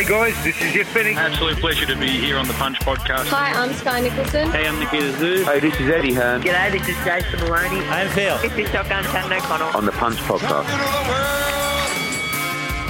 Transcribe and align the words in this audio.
Hey 0.00 0.08
guys, 0.08 0.44
this 0.44 0.58
is 0.62 0.72
Jeff 0.72 0.94
Fenech. 0.94 1.14
Absolute 1.16 1.58
pleasure 1.58 1.84
to 1.84 1.94
be 1.94 2.08
here 2.08 2.38
on 2.38 2.48
the 2.48 2.54
Punch 2.54 2.78
Podcast. 2.78 3.26
Hi, 3.26 3.52
I'm 3.52 3.74
Skye 3.74 4.00
Nicolson. 4.00 4.50
Hey, 4.50 4.66
I'm 4.66 4.80
Nikita 4.80 5.12
Tszyu. 5.12 5.44
Hey, 5.44 5.60
this 5.60 5.78
is 5.78 5.90
Eddie 5.90 6.14
Hearn 6.14 6.40
G'day, 6.40 6.72
this 6.72 6.88
is 6.88 6.96
Jason 7.04 7.38
Moloney. 7.40 7.80
I'm 7.80 8.08
Phil. 8.08 8.38
This 8.38 8.56
is 8.56 8.70
Shotgun 8.70 9.04
Shannon 9.04 9.34
O'Connell. 9.34 9.76
on 9.76 9.84
the 9.84 9.92
Punch 9.92 10.16
Podcast. 10.20 10.64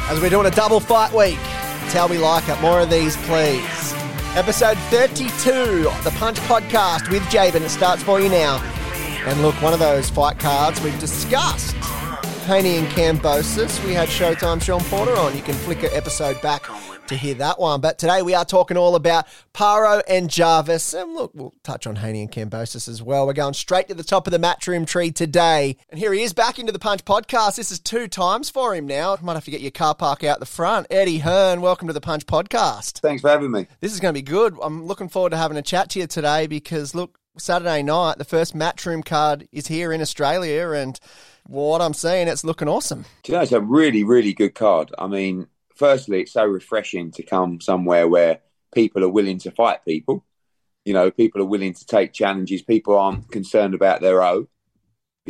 As 0.09 0.21
we're 0.21 0.31
doing 0.31 0.47
a 0.47 0.53
double 0.53 0.79
fight 0.79 1.13
week. 1.13 1.41
It's 1.83 1.95
how 1.95 2.07
we 2.07 2.17
like 2.17 2.49
it. 2.49 2.61
More 2.61 2.79
of 2.79 2.91
these, 2.91 3.17
please. 3.27 3.93
Episode 4.37 4.79
32, 4.91 5.89
of 5.89 6.05
the 6.05 6.13
Punch 6.17 6.39
Podcast 6.43 7.11
with 7.11 7.25
Jaben. 7.25 7.63
It 7.63 7.71
starts 7.71 8.05
for 8.05 8.21
you 8.21 8.29
now. 8.29 8.59
And 9.27 9.43
look, 9.43 9.61
one 9.61 9.73
of 9.73 9.81
those 9.81 10.09
fight 10.09 10.39
cards 10.39 10.81
we've 10.81 11.01
discussed. 11.01 11.75
Haney 12.47 12.77
and 12.77 12.87
Kambosos. 12.87 13.85
We 13.85 13.95
had 13.95 14.09
Showtime 14.09 14.63
Sean 14.63 14.81
Porter 14.85 15.17
on. 15.17 15.37
You 15.37 15.43
can 15.43 15.55
flick 15.55 15.83
an 15.83 15.91
episode 15.93 16.41
back 16.41 16.71
to 17.11 17.17
hear 17.17 17.35
that 17.35 17.59
one. 17.59 17.81
But 17.81 17.99
today 17.99 18.23
we 18.23 18.35
are 18.35 18.45
talking 18.45 18.77
all 18.77 18.95
about 18.95 19.27
Paro 19.53 20.01
and 20.09 20.31
Jarvis. 20.31 20.95
And 20.95 21.13
look, 21.13 21.33
we'll 21.35 21.55
touch 21.65 21.87
on 21.87 21.97
Haney 21.97 22.23
and 22.23 22.31
Kambosos 22.31 22.89
as 22.89 23.03
well. 23.03 23.27
We're 23.27 23.33
going 23.33 23.55
straight 23.55 23.89
to 23.89 23.95
the 23.95 24.05
top 24.05 24.29
of 24.29 24.31
the 24.33 24.39
matchroom 24.39 24.87
tree 24.87 25.11
today. 25.11 25.77
And 25.91 25.99
here 25.99 26.13
he 26.13 26.23
is 26.23 26.33
back 26.33 26.61
into 26.61 26.71
the 26.71 26.79
Punch 26.79 27.05
podcast. 27.05 27.57
This 27.57 27.73
is 27.73 27.81
two 27.81 28.07
times 28.07 28.49
for 28.49 28.77
him 28.77 28.87
now. 28.87 29.17
Might 29.23 29.35
have 29.35 29.45
to 29.47 29.51
get 29.51 29.61
your 29.61 29.73
car 29.73 29.95
park 29.95 30.23
out 30.23 30.39
the 30.39 30.47
front. 30.47 30.87
Eddie 30.89 31.19
Hearn, 31.19 31.61
welcome 31.61 31.89
to 31.89 31.93
the 31.93 32.01
Punch 32.01 32.27
podcast. 32.27 33.01
Thanks 33.01 33.23
for 33.23 33.29
having 33.29 33.51
me. 33.51 33.67
This 33.81 33.93
is 33.93 33.99
going 33.99 34.15
to 34.15 34.19
be 34.19 34.23
good. 34.23 34.57
I'm 34.63 34.87
looking 34.87 35.09
forward 35.09 35.31
to 35.31 35.37
having 35.37 35.57
a 35.57 35.63
chat 35.63 35.91
to 35.91 35.99
you 35.99 36.07
today 36.07 36.47
because 36.47 36.95
look, 36.95 37.19
Saturday 37.39 37.83
night, 37.83 38.19
the 38.19 38.25
first 38.25 38.55
matchroom 38.55 39.05
card 39.05 39.49
is 39.51 39.67
here 39.67 39.93
in 39.93 40.01
Australia, 40.01 40.71
and 40.71 40.99
what 41.47 41.81
I'm 41.81 41.95
seeing, 41.95 42.29
it's 42.29 42.45
looking 42.45 42.69
awesome. 42.69 43.05
Do 43.23 43.33
you 43.33 43.39
know, 43.39 43.43
it's 43.43 43.53
a 43.53 43.61
really, 43.61 44.05
really 44.05 44.33
good 44.33 44.55
card. 44.55 44.93
I 44.99 45.07
mean, 45.07 45.47
firstly, 45.81 46.21
it's 46.21 46.35
so 46.35 46.45
refreshing 46.45 47.11
to 47.13 47.23
come 47.23 47.59
somewhere 47.61 48.07
where 48.07 48.41
people 48.75 49.03
are 49.03 49.09
willing 49.09 49.39
to 49.39 49.51
fight 49.51 49.83
people. 49.87 50.25
You 50.85 50.93
know, 50.93 51.11
people 51.11 51.41
are 51.41 51.47
willing 51.47 51.73
to 51.73 51.87
take 51.87 52.13
challenges. 52.13 52.63
People 52.63 52.97
aren't 52.99 53.33
concerned 53.33 53.75
about 53.75 54.03
their 54.03 54.23
own 54.23 54.47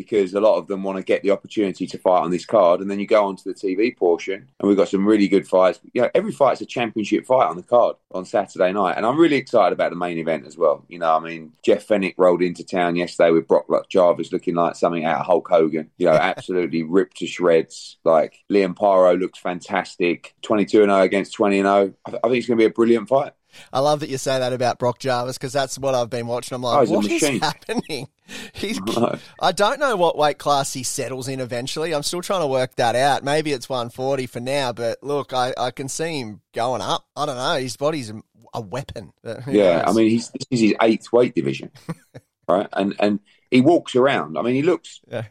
because 0.01 0.33
a 0.33 0.41
lot 0.41 0.57
of 0.57 0.67
them 0.67 0.83
want 0.83 0.97
to 0.97 1.05
get 1.05 1.23
the 1.23 1.31
opportunity 1.31 1.87
to 1.87 1.99
fight 1.99 2.21
on 2.21 2.31
this 2.31 2.47
card. 2.47 2.81
And 2.81 2.91
then 2.91 2.99
you 2.99 3.07
go 3.07 3.27
on 3.27 3.37
to 3.37 3.45
the 3.45 3.55
TV 3.55 3.95
portion, 3.95 4.49
and 4.59 4.69
we've 4.69 4.77
got 4.77 4.89
some 4.89 5.07
really 5.07 5.29
good 5.29 5.47
fights. 5.47 5.79
You 5.93 6.03
know, 6.03 6.11
every 6.15 6.33
fight's 6.33 6.63
a 6.63 6.67
championship 6.67 7.27
fight 7.27 7.49
on 7.49 7.57
the 7.57 7.63
card 7.63 7.97
on 8.13 8.25
Saturday 8.25 8.73
night. 8.73 8.97
And 8.97 9.05
I'm 9.05 9.19
really 9.19 9.37
excited 9.37 9.75
about 9.75 9.91
the 9.91 9.97
main 9.97 10.19
event 10.19 10.47
as 10.47 10.57
well. 10.57 10.85
You 10.89 10.99
know, 10.99 11.15
I 11.15 11.21
mean, 11.21 11.53
Jeff 11.63 11.87
Fenech 11.87 12.15
rolled 12.17 12.43
into 12.43 12.65
town 12.65 12.97
yesterday 12.97 13.31
with 13.31 13.47
Brock 13.47 13.67
Jarvis 13.89 14.33
looking 14.33 14.55
like 14.55 14.75
something 14.75 15.05
out 15.05 15.21
of 15.21 15.27
Hulk 15.27 15.49
Hogan. 15.49 15.91
You 15.99 16.07
know, 16.07 16.13
absolutely 16.13 16.83
ripped 16.89 17.19
to 17.19 17.27
shreds. 17.27 17.99
Like 18.05 18.39
Liam 18.51 18.75
Paro 18.75 19.19
looks 19.19 19.39
fantastic. 19.39 20.35
22 20.43 20.85
0 20.85 21.01
against 21.01 21.35
20 21.35 21.59
0. 21.59 21.95
I 22.07 22.11
think 22.11 22.37
it's 22.37 22.47
going 22.47 22.59
to 22.59 22.63
be 22.63 22.65
a 22.65 22.71
brilliant 22.71 23.09
fight. 23.09 23.33
I 23.73 23.81
love 23.81 24.01
that 24.01 24.09
you 24.09 24.19
say 24.19 24.39
that 24.39 24.53
about 24.53 24.79
Brock 24.79 24.99
Jarvis 24.99 25.37
because 25.39 25.53
that's 25.53 25.79
what 25.79 25.95
I've 25.95 26.11
been 26.11 26.27
watching. 26.27 26.55
I'm 26.55 26.63
like, 26.63 26.89
Oh, 26.89 26.93
what 26.93 27.07
is 27.07 27.23
happening? 27.41 28.09
He's. 28.53 28.81
I 29.41 29.53
don't 29.53 29.81
know 29.81 29.97
what 29.97 30.17
weight 30.17 30.39
class 30.39 30.73
he 30.73 30.83
settles 30.83 31.29
in 31.29 31.41
eventually. 31.41 31.93
I'm 31.95 32.03
still 32.03 32.23
trying 32.23 32.41
to 32.43 32.47
work 32.47 32.77
that 32.77 32.95
out. 32.97 33.25
Maybe 33.25 33.53
it's 33.53 33.69
140 33.69 34.27
for 34.27 34.41
now, 34.41 34.73
but 34.73 35.03
look, 35.03 35.33
I, 35.33 35.53
I 35.59 35.71
can 35.71 35.89
see 35.89 36.21
him 36.21 36.41
going 36.55 36.81
up. 36.83 37.07
I 37.17 37.27
don't 37.27 37.37
know. 37.37 37.59
His 37.59 37.77
body's 37.77 38.11
a, 38.11 38.23
a 38.55 38.61
weapon. 38.61 39.13
Yeah? 39.49 39.85
I 39.87 39.93
mean, 39.93 40.11
he's 40.11 40.31
this 40.31 40.47
is 40.51 40.61
his 40.61 40.75
eighth 40.81 41.13
weight 41.13 41.35
division, 41.35 41.71
right? 42.49 42.69
And 42.73 42.95
and 43.01 43.21
he 43.51 43.61
walks 43.61 43.97
around. 43.97 44.39
I 44.39 44.43
mean, 44.43 44.55
he 44.55 44.63
looks 44.63 45.01
Yeah. 45.11 45.25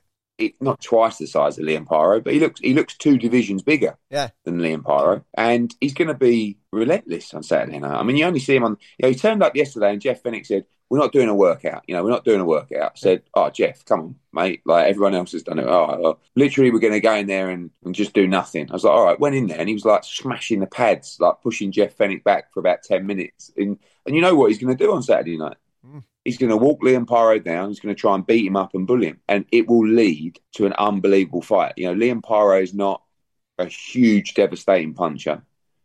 Not 0.61 0.81
twice 0.81 1.17
the 1.17 1.27
size 1.27 1.57
of 1.57 1.65
Liam 1.65 1.85
Paro, 1.85 2.23
but 2.23 2.33
he 2.33 2.39
looks 2.39 2.59
he 2.61 2.73
looks 2.73 2.95
two 2.97 3.17
divisions 3.17 3.61
bigger 3.63 3.97
Yeah. 4.09 4.29
than 4.45 4.59
Liam 4.59 4.83
Paro, 4.83 5.23
and 5.35 5.73
he's 5.81 5.93
going 5.93 6.07
to 6.07 6.13
be 6.13 6.57
relentless 6.71 7.33
on 7.33 7.43
Saturday 7.43 7.79
night. 7.79 7.97
I 7.99 8.03
mean, 8.03 8.17
you 8.17 8.25
only 8.25 8.39
see 8.39 8.55
him 8.55 8.63
on. 8.63 8.77
You 8.97 9.03
know, 9.03 9.09
he 9.09 9.15
turned 9.15 9.43
up 9.43 9.55
yesterday, 9.55 9.91
and 9.91 10.01
Jeff 10.01 10.21
Fenech 10.23 10.45
said, 10.45 10.65
"We're 10.89 10.99
not 10.99 11.11
doing 11.11 11.29
a 11.29 11.35
workout. 11.35 11.83
You 11.87 11.95
know, 11.95 12.03
we're 12.03 12.09
not 12.11 12.25
doing 12.25 12.39
a 12.39 12.45
workout." 12.45 12.97
Said, 12.97 13.23
"Oh, 13.33 13.49
Jeff, 13.49 13.83
come 13.85 13.99
on, 14.01 14.15
mate. 14.33 14.61
Like 14.65 14.87
everyone 14.87 15.15
else 15.15 15.31
has 15.33 15.43
done 15.43 15.59
it. 15.59 15.65
Oh, 15.67 15.97
well, 15.99 16.19
literally, 16.35 16.71
we're 16.71 16.79
going 16.79 16.93
to 16.93 16.99
go 16.99 17.15
in 17.15 17.27
there 17.27 17.49
and, 17.49 17.71
and 17.83 17.95
just 17.95 18.13
do 18.13 18.27
nothing." 18.27 18.69
I 18.69 18.73
was 18.73 18.83
like, 18.83 18.93
"All 18.93 19.05
right." 19.05 19.19
Went 19.19 19.35
in 19.35 19.47
there, 19.47 19.59
and 19.59 19.67
he 19.67 19.73
was 19.73 19.85
like 19.85 20.03
smashing 20.03 20.59
the 20.59 20.67
pads, 20.67 21.17
like 21.19 21.41
pushing 21.41 21.71
Jeff 21.71 21.97
Fenech 21.97 22.23
back 22.23 22.53
for 22.53 22.59
about 22.59 22.83
ten 22.83 23.05
minutes. 23.07 23.51
And 23.57 23.77
and 24.05 24.15
you 24.15 24.21
know 24.21 24.35
what 24.35 24.49
he's 24.51 24.59
going 24.59 24.75
to 24.75 24.83
do 24.83 24.93
on 24.93 25.03
Saturday 25.03 25.37
night? 25.37 25.57
He's 26.25 26.37
going 26.37 26.49
to 26.49 26.57
walk 26.57 26.81
Liam 26.81 27.05
Paro 27.05 27.43
down. 27.43 27.69
He's 27.69 27.79
going 27.79 27.95
to 27.95 27.99
try 27.99 28.13
and 28.13 28.27
beat 28.27 28.45
him 28.45 28.55
up 28.55 28.75
and 28.75 28.85
bully 28.85 29.07
him, 29.07 29.19
and 29.27 29.45
it 29.51 29.67
will 29.67 29.87
lead 29.87 30.39
to 30.53 30.65
an 30.65 30.73
unbelievable 30.73 31.41
fight. 31.41 31.73
You 31.77 31.87
know, 31.87 31.95
Liam 31.95 32.21
Paro 32.21 32.61
is 32.61 32.73
not 32.73 33.01
a 33.57 33.65
huge, 33.65 34.33
devastating 34.33 34.93
puncher, 34.93 35.41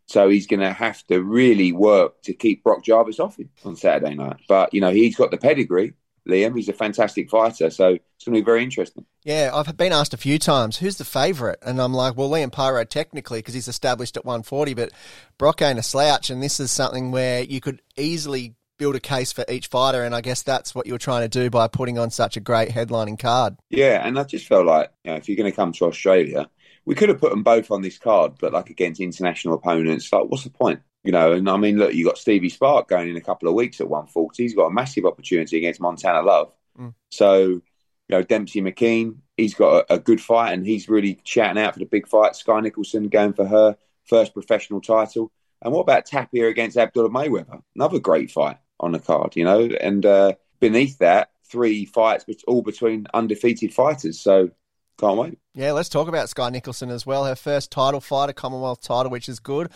so 0.06 0.28
he's 0.28 0.47
going 0.47 0.61
to 0.61 0.73
have 0.73 1.06
to 1.06 1.23
really 1.23 1.73
work 1.73 2.21
to 2.23 2.34
keep 2.34 2.62
Brock 2.62 2.84
Jarvis 2.84 3.21
off 3.21 3.39
him 3.39 3.49
on 3.65 3.77
Saturday 3.77 4.15
night. 4.15 4.41
But 4.49 4.75
you 4.75 4.81
know, 4.81 4.91
he's 4.91 5.17
got 5.17 5.31
the 5.31 5.39
pedigree. 5.39 5.94
Liam, 6.28 6.56
he's 6.56 6.71
a 6.71 6.73
fantastic 6.73 7.28
fighter, 7.28 7.69
so 7.69 7.89
it's 7.91 8.25
going 8.25 8.34
to 8.34 8.41
be 8.41 8.44
very 8.44 8.62
interesting. 8.62 9.05
Yeah, 9.25 9.50
I've 9.53 9.77
been 9.77 9.93
asked 9.93 10.15
a 10.15 10.19
few 10.19 10.39
times, 10.39 10.78
who's 10.78 10.97
the 10.97 11.05
favourite? 11.05 11.59
And 11.62 11.81
I'm 11.81 11.93
like, 11.93 12.17
well, 12.17 12.31
Liam 12.31 12.50
Pyro 12.50 12.84
technically, 12.84 13.41
because 13.41 13.53
he's 13.53 13.69
established 13.69 14.17
at 14.17 14.25
140, 14.25 14.73
but 14.73 14.91
Brock 15.37 15.61
ain't 15.61 15.78
a 15.78 15.83
slouch. 15.83 16.31
And 16.31 16.43
this 16.43 16.61
is 16.61 16.71
something 16.71 17.11
where 17.11 17.43
you 17.43 17.61
could 17.61 17.83
easily 17.97 18.55
build 18.79 18.97
a 18.97 19.01
case 19.01 19.33
for 19.33 19.45
each 19.49 19.69
fighter. 19.69 20.03
And 20.03 20.15
I 20.15 20.21
guess 20.21 20.43
that's 20.43 20.75
what 20.75 20.87
you 20.87 20.93
were 20.93 20.99
trying 20.99 21.23
to 21.23 21.29
do 21.29 21.51
by 21.51 21.69
putting 21.69 21.99
on 21.99 22.11
such 22.11 22.37
a 22.37 22.41
great 22.41 22.71
headlining 22.71 23.19
card. 23.19 23.57
Yeah, 23.71 24.07
and 24.07 24.19
I 24.19 24.25
just 24.25 24.47
felt 24.47 24.67
like 24.67 24.91
you 25.05 25.11
know, 25.11 25.17
if 25.17 25.29
you're 25.29 25.37
going 25.37 25.51
to 25.51 25.57
come 25.57 25.73
to 25.73 25.87
Australia, 25.87 26.49
we 26.85 26.95
could 26.95 27.09
have 27.09 27.21
put 27.21 27.31
them 27.31 27.43
both 27.43 27.71
on 27.71 27.83
this 27.83 27.99
card, 27.99 28.35
but 28.39 28.53
like 28.53 28.71
against 28.71 29.01
international 29.01 29.55
opponents, 29.55 30.12
like 30.12 30.25
what's 30.27 30.45
the 30.45 30.51
point? 30.51 30.81
You 31.03 31.12
know, 31.12 31.33
and 31.33 31.49
I 31.49 31.57
mean, 31.57 31.79
look, 31.79 31.95
you 31.95 32.07
got 32.07 32.19
Stevie 32.19 32.49
Spark 32.49 32.89
going 32.89 33.09
in 33.09 33.17
a 33.17 33.21
couple 33.21 33.49
of 33.49 33.55
weeks 33.55 33.81
at 33.81 33.89
140. 33.89 34.43
He's 34.43 34.55
got 34.55 34.67
a 34.67 34.73
massive 34.73 35.05
opportunity 35.05 35.59
against 35.59 35.81
Montana 35.81 36.23
Love. 36.23 36.53
Mm. 36.79 36.95
So, 37.11 37.41
you 37.43 37.62
know, 38.09 38.23
Dempsey 38.23 38.62
McKean, 38.62 39.17
he's 39.37 39.55
got 39.55 39.85
a, 39.91 39.95
a 39.95 39.99
good 39.99 40.21
fight 40.21 40.53
and 40.53 40.67
he's 40.67 40.89
really 40.89 41.21
shouting 41.25 41.62
out 41.62 41.75
for 41.75 41.81
the 41.81 41.87
big 41.87 42.09
fight. 42.09 42.37
Skye 42.37 42.61
Nicolson 42.61 43.11
going 43.11 43.35
for 43.35 43.47
her 43.47 43.77
first 44.05 44.33
professional 44.33 44.81
title. 44.81 45.31
And 45.61 45.73
what 45.73 45.81
about 45.81 46.06
Tapia 46.06 46.49
against 46.49 46.77
Abdullah 46.77 47.11
Mayweather? 47.11 47.62
Another 47.75 47.99
great 47.99 48.31
fight 48.31 48.59
on 48.81 48.93
the 48.93 48.99
card, 48.99 49.37
you 49.37 49.45
know. 49.45 49.69
And 49.81 50.05
uh, 50.05 50.35
beneath 50.61 50.99
that, 50.99 51.31
three 51.45 51.85
fights, 51.85 52.25
but 52.27 52.37
all 52.47 52.62
between 52.62 53.07
undefeated 53.15 53.73
fighters. 53.73 54.21
So 54.21 54.51
can't 54.99 55.19
wait. 55.19 55.39
Yeah, 55.55 55.73
let's 55.73 55.89
talk 55.89 56.09
about 56.09 56.29
Skye 56.29 56.51
Nicolson 56.51 56.91
as 56.91 57.07
well. 57.07 57.25
Her 57.25 57.35
first 57.37 57.71
title 57.71 58.01
fight, 58.01 58.31
a 58.31 58.33
Commonwealth 58.33 58.81
title, 58.81 59.11
which 59.11 59.29
is 59.29 59.41
good. 59.41 59.71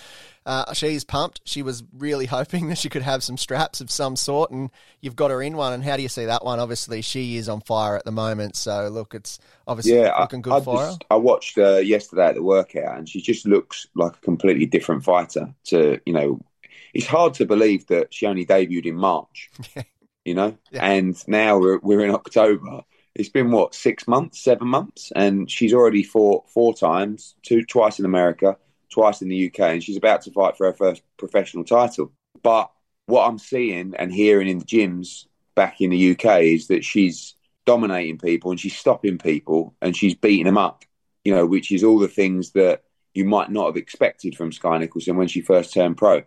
Uh, 0.47 0.73
she's 0.73 1.05
pumped. 1.05 1.41
She 1.45 1.63
was 1.63 1.85
really 1.97 2.27
hoping 2.39 2.69
that 2.69 2.79
she 2.79 2.89
could 2.89 3.03
have 3.03 3.23
some 3.23 3.37
straps 3.37 3.81
of 3.81 3.91
some 3.91 4.17
sort, 4.17 4.51
and 4.51 4.71
you've 5.01 5.17
got 5.17 5.31
her 5.31 5.43
in 5.43 5.57
one. 5.57 5.73
And 5.73 5.85
how 5.85 5.97
do 5.97 6.03
you 6.03 6.09
see 6.09 6.25
that 6.27 6.45
one? 6.45 6.61
Obviously, 6.61 7.03
she 7.03 7.37
is 7.37 7.49
on 7.49 7.61
fire 7.61 7.97
at 7.97 8.05
the 8.05 8.13
moment. 8.13 8.57
So, 8.57 8.89
look, 8.89 9.15
it's 9.15 9.39
obviously 9.67 9.97
Yeah, 9.97 10.09
I, 10.09 10.23
looking 10.23 10.43
good 10.43 10.53
I, 10.53 10.61
for 10.61 10.77
just, 10.77 11.05
I 11.11 11.17
watched 11.17 11.57
her 11.57 11.81
yesterday 11.81 12.27
at 12.27 12.35
the 12.37 12.43
workout, 12.43 12.99
and 12.99 13.09
she 13.09 13.21
just 13.21 13.47
looks 13.47 13.87
like 13.95 14.17
a 14.17 14.21
completely 14.21 14.67
different 14.67 15.05
fighter. 15.05 15.53
To 15.67 16.01
you 16.07 16.13
know, 16.13 16.41
it's 16.94 17.06
hard 17.06 17.34
to 17.34 17.47
believe 17.47 17.87
that 17.88 18.12
she 18.12 18.26
only 18.26 18.47
debuted 18.47 18.87
in 18.87 18.97
March. 18.97 19.50
You 20.25 20.34
know, 20.34 20.59
Yeah. 20.71 20.84
and 20.84 21.16
now 21.26 21.59
we're 21.59 21.78
we're 21.78 22.04
in 22.04 22.10
October. 22.10 22.82
It's 23.15 23.31
been 23.31 23.50
what 23.50 23.75
six 23.75 24.06
months, 24.06 24.38
seven 24.38 24.69
months, 24.69 25.10
and 25.16 25.50
she's 25.50 25.72
already 25.72 26.03
fought 26.03 26.50
four 26.50 26.75
times, 26.75 27.34
two 27.43 27.65
twice 27.65 27.99
in 27.99 28.04
America, 28.04 28.59
twice 28.91 29.22
in 29.22 29.28
the 29.31 29.47
UK, 29.47 29.60
and 29.60 29.82
she's 29.82 29.97
about 29.97 30.21
to 30.22 30.31
fight 30.32 30.59
for 30.59 30.66
her 30.66 30.75
first 30.75 31.00
professional 31.16 31.65
title. 31.65 32.12
But 32.43 32.71
what 33.06 33.26
I'm 33.26 33.38
seeing 33.38 33.94
and 33.97 34.12
hearing 34.12 34.49
in 34.49 34.59
the 34.59 34.66
gyms 34.66 35.25
back 35.55 35.81
in 35.81 35.88
the 35.88 36.10
UK 36.12 36.43
is 36.43 36.66
that 36.66 36.84
she's 36.84 37.34
dominating 37.65 38.19
people 38.19 38.50
and 38.50 38.60
she's 38.60 38.76
stopping 38.76 39.16
people 39.16 39.75
and 39.81 39.97
she's 39.97 40.15
beating 40.15 40.44
them 40.44 40.59
up, 40.59 40.84
you 41.25 41.34
know, 41.34 41.47
which 41.47 41.72
is 41.72 41.82
all 41.82 41.99
the 41.99 42.06
things 42.06 42.50
that 42.50 42.82
you 43.15 43.25
might 43.25 43.50
not 43.50 43.65
have 43.66 43.76
expected 43.78 44.37
from 44.37 44.53
Skye 44.53 44.78
Nicolson 44.78 45.16
when 45.16 45.29
she 45.29 45.41
first 45.41 45.73
turned 45.73 45.96
pro. 45.96 46.23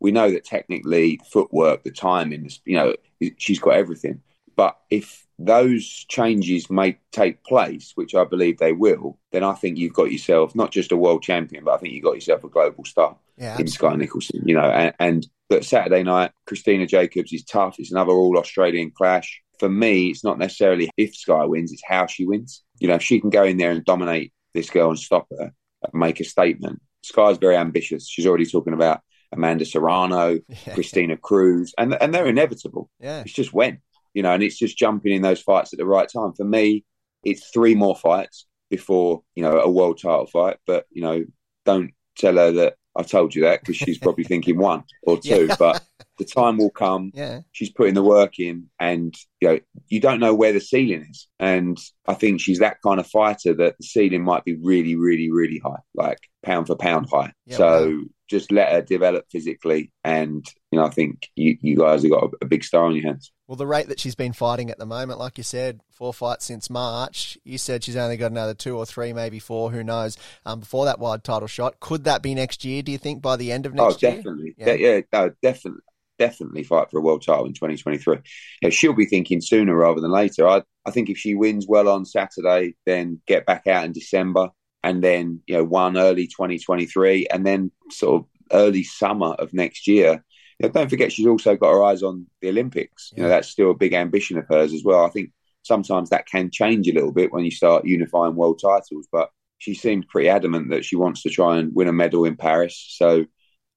We 0.00 0.12
know 0.12 0.30
that 0.30 0.44
technically, 0.44 1.20
footwork, 1.30 1.84
the 1.84 1.90
timing, 1.90 2.50
you 2.64 2.76
know, 2.76 2.94
she's 3.38 3.58
got 3.58 3.76
everything. 3.76 4.22
But 4.56 4.78
if 4.90 5.26
those 5.38 5.86
changes 6.08 6.70
may 6.70 6.98
take 7.12 7.44
place, 7.44 7.92
which 7.94 8.14
I 8.14 8.24
believe 8.24 8.58
they 8.58 8.72
will, 8.72 9.18
then 9.32 9.44
I 9.44 9.52
think 9.52 9.76
you've 9.76 9.92
got 9.92 10.10
yourself 10.10 10.54
not 10.54 10.70
just 10.70 10.92
a 10.92 10.96
world 10.96 11.22
champion, 11.22 11.64
but 11.64 11.74
I 11.74 11.78
think 11.78 11.92
you've 11.92 12.04
got 12.04 12.14
yourself 12.14 12.42
a 12.42 12.48
global 12.48 12.84
star 12.84 13.16
Yeah, 13.36 13.58
in 13.58 13.66
Skye 13.68 13.96
Nicolson. 13.96 14.46
You 14.46 14.54
know, 14.54 14.62
and, 14.70 14.94
and 14.98 15.26
but 15.48 15.64
Saturday 15.64 16.02
night, 16.02 16.32
Christina 16.46 16.86
Jacobs 16.86 17.32
is 17.32 17.44
tough. 17.44 17.76
It's 17.78 17.92
another 17.92 18.12
all 18.12 18.38
Australian 18.38 18.90
clash. 18.90 19.42
For 19.58 19.68
me, 19.68 20.08
it's 20.08 20.24
not 20.24 20.38
necessarily 20.38 20.90
if 20.96 21.14
Skye 21.14 21.44
wins; 21.44 21.72
it's 21.72 21.82
how 21.86 22.06
she 22.06 22.24
wins. 22.24 22.62
You 22.78 22.88
know, 22.88 22.94
if 22.94 23.02
she 23.02 23.20
can 23.20 23.30
go 23.30 23.44
in 23.44 23.58
there 23.58 23.70
and 23.70 23.84
dominate 23.84 24.32
this 24.54 24.70
girl 24.70 24.90
and 24.90 24.98
stop 24.98 25.26
her, 25.38 25.52
and 25.82 26.00
make 26.00 26.18
a 26.20 26.24
statement. 26.24 26.80
Skye's 27.02 27.38
very 27.38 27.56
ambitious. 27.56 28.08
She's 28.08 28.26
already 28.26 28.46
talking 28.46 28.72
about 28.72 29.00
Amanda 29.36 29.64
Serrano, 29.64 30.40
Yeah. 30.48 30.74
Christina 30.74 31.16
Cruz, 31.16 31.74
and 31.78 31.96
and 32.00 32.14
they're 32.14 32.26
inevitable. 32.26 32.90
Yeah. 33.00 33.20
It's 33.20 33.32
just 33.32 33.52
when, 33.52 33.78
you 34.14 34.22
know, 34.22 34.32
and 34.32 34.42
it's 34.42 34.58
just 34.58 34.78
jumping 34.78 35.12
in 35.12 35.22
those 35.22 35.40
fights 35.42 35.72
at 35.72 35.78
the 35.78 35.86
right 35.86 36.08
time. 36.08 36.32
For 36.34 36.44
me, 36.44 36.84
it's 37.24 37.48
three 37.50 37.74
more 37.74 37.96
fights 37.96 38.46
before, 38.70 39.22
you 39.34 39.42
know, 39.42 39.58
a 39.60 39.70
world 39.70 40.00
title 40.00 40.26
fight. 40.26 40.56
But, 40.66 40.86
you 40.90 41.02
know, 41.02 41.24
don't 41.64 41.92
tell 42.16 42.36
her 42.36 42.52
that 42.52 42.74
I've 42.96 43.08
told 43.08 43.34
you 43.34 43.42
that 43.42 43.60
because 43.60 43.76
she's 43.76 43.98
probably 43.98 44.24
thinking 44.32 44.58
one 44.58 44.84
or 45.02 45.18
two. 45.18 45.46
Yeah. 45.46 45.56
But 45.58 45.84
the 46.18 46.24
time 46.24 46.58
will 46.58 46.70
come. 46.70 47.10
Yeah. 47.14 47.40
She's 47.52 47.70
putting 47.70 47.94
the 47.94 48.02
work 48.02 48.38
in, 48.38 48.68
and 48.80 49.14
you 49.40 49.48
know 49.48 49.58
you 49.88 50.00
don't 50.00 50.20
know 50.20 50.34
where 50.34 50.52
the 50.52 50.60
ceiling 50.60 51.06
is. 51.10 51.28
And 51.38 51.78
I 52.06 52.14
think 52.14 52.40
she's 52.40 52.58
that 52.60 52.78
kind 52.82 53.00
of 53.00 53.06
fighter 53.06 53.54
that 53.54 53.76
the 53.78 53.84
ceiling 53.84 54.24
might 54.24 54.44
be 54.44 54.56
really, 54.56 54.96
really, 54.96 55.30
really 55.30 55.60
high, 55.64 55.80
like 55.94 56.18
pound 56.42 56.68
for 56.68 56.76
pound 56.76 57.08
high. 57.10 57.32
Yeah, 57.46 57.56
so 57.56 57.90
wow. 57.90 58.02
just 58.28 58.52
let 58.52 58.72
her 58.72 58.82
develop 58.82 59.26
physically, 59.30 59.92
and 60.04 60.44
you 60.70 60.78
know 60.78 60.86
I 60.86 60.90
think 60.90 61.28
you, 61.34 61.56
you 61.60 61.76
guys 61.76 62.02
have 62.02 62.10
got 62.10 62.24
a, 62.24 62.30
a 62.42 62.46
big 62.46 62.64
star 62.64 62.84
on 62.84 62.94
your 62.94 63.06
hands. 63.06 63.32
Well, 63.46 63.56
the 63.56 63.66
rate 63.66 63.88
that 63.88 64.00
she's 64.00 64.16
been 64.16 64.32
fighting 64.32 64.70
at 64.70 64.78
the 64.78 64.86
moment, 64.86 65.20
like 65.20 65.38
you 65.38 65.44
said, 65.44 65.80
four 65.92 66.12
fights 66.12 66.46
since 66.46 66.68
March. 66.68 67.38
You 67.44 67.58
said 67.58 67.84
she's 67.84 67.96
only 67.96 68.16
got 68.16 68.32
another 68.32 68.54
two 68.54 68.76
or 68.76 68.84
three, 68.84 69.12
maybe 69.12 69.38
four. 69.38 69.70
Who 69.70 69.84
knows? 69.84 70.16
Um, 70.44 70.60
before 70.60 70.86
that 70.86 70.98
wide 70.98 71.22
title 71.22 71.46
shot, 71.46 71.78
could 71.78 72.04
that 72.04 72.22
be 72.22 72.34
next 72.34 72.64
year? 72.64 72.82
Do 72.82 72.90
you 72.90 72.98
think 72.98 73.22
by 73.22 73.36
the 73.36 73.52
end 73.52 73.64
of 73.64 73.74
next 73.74 74.02
oh, 74.02 74.06
year? 74.08 74.16
definitely. 74.16 74.54
Yeah. 74.58 74.66
Yeah, 74.66 74.74
yeah 74.74 75.00
no, 75.12 75.32
definitely. 75.42 75.82
Definitely 76.18 76.62
fight 76.62 76.90
for 76.90 76.98
a 76.98 77.02
world 77.02 77.24
title 77.24 77.46
in 77.46 77.52
2023. 77.52 78.16
You 78.16 78.22
know, 78.62 78.70
she'll 78.70 78.92
be 78.92 79.06
thinking 79.06 79.40
sooner 79.40 79.74
rather 79.74 80.00
than 80.00 80.10
later. 80.10 80.48
I, 80.48 80.62
I 80.86 80.90
think 80.90 81.10
if 81.10 81.18
she 81.18 81.34
wins 81.34 81.66
well 81.68 81.88
on 81.88 82.04
Saturday, 82.04 82.74
then 82.86 83.20
get 83.26 83.46
back 83.46 83.66
out 83.66 83.84
in 83.84 83.92
December 83.92 84.50
and 84.82 85.02
then, 85.02 85.40
you 85.46 85.56
know, 85.56 85.64
one 85.64 85.98
early 85.98 86.26
2023 86.26 87.26
and 87.26 87.44
then 87.44 87.70
sort 87.90 88.22
of 88.22 88.28
early 88.52 88.82
summer 88.84 89.32
of 89.34 89.52
next 89.52 89.86
year. 89.86 90.24
You 90.58 90.68
know, 90.68 90.72
don't 90.72 90.88
forget 90.88 91.12
she's 91.12 91.26
also 91.26 91.56
got 91.56 91.72
her 91.72 91.82
eyes 91.82 92.02
on 92.02 92.26
the 92.40 92.48
Olympics. 92.48 93.12
You 93.16 93.24
know, 93.24 93.28
that's 93.28 93.48
still 93.48 93.72
a 93.72 93.74
big 93.74 93.92
ambition 93.92 94.38
of 94.38 94.46
hers 94.48 94.72
as 94.72 94.84
well. 94.84 95.04
I 95.04 95.10
think 95.10 95.30
sometimes 95.62 96.10
that 96.10 96.26
can 96.26 96.50
change 96.50 96.88
a 96.88 96.94
little 96.94 97.12
bit 97.12 97.32
when 97.32 97.44
you 97.44 97.50
start 97.50 97.84
unifying 97.84 98.36
world 98.36 98.60
titles, 98.62 99.08
but 99.10 99.30
she 99.58 99.74
seems 99.74 100.04
pretty 100.06 100.28
adamant 100.28 100.70
that 100.70 100.84
she 100.84 100.96
wants 100.96 101.22
to 101.22 101.30
try 101.30 101.58
and 101.58 101.74
win 101.74 101.88
a 101.88 101.92
medal 101.92 102.24
in 102.24 102.36
Paris. 102.36 102.86
So 102.96 103.26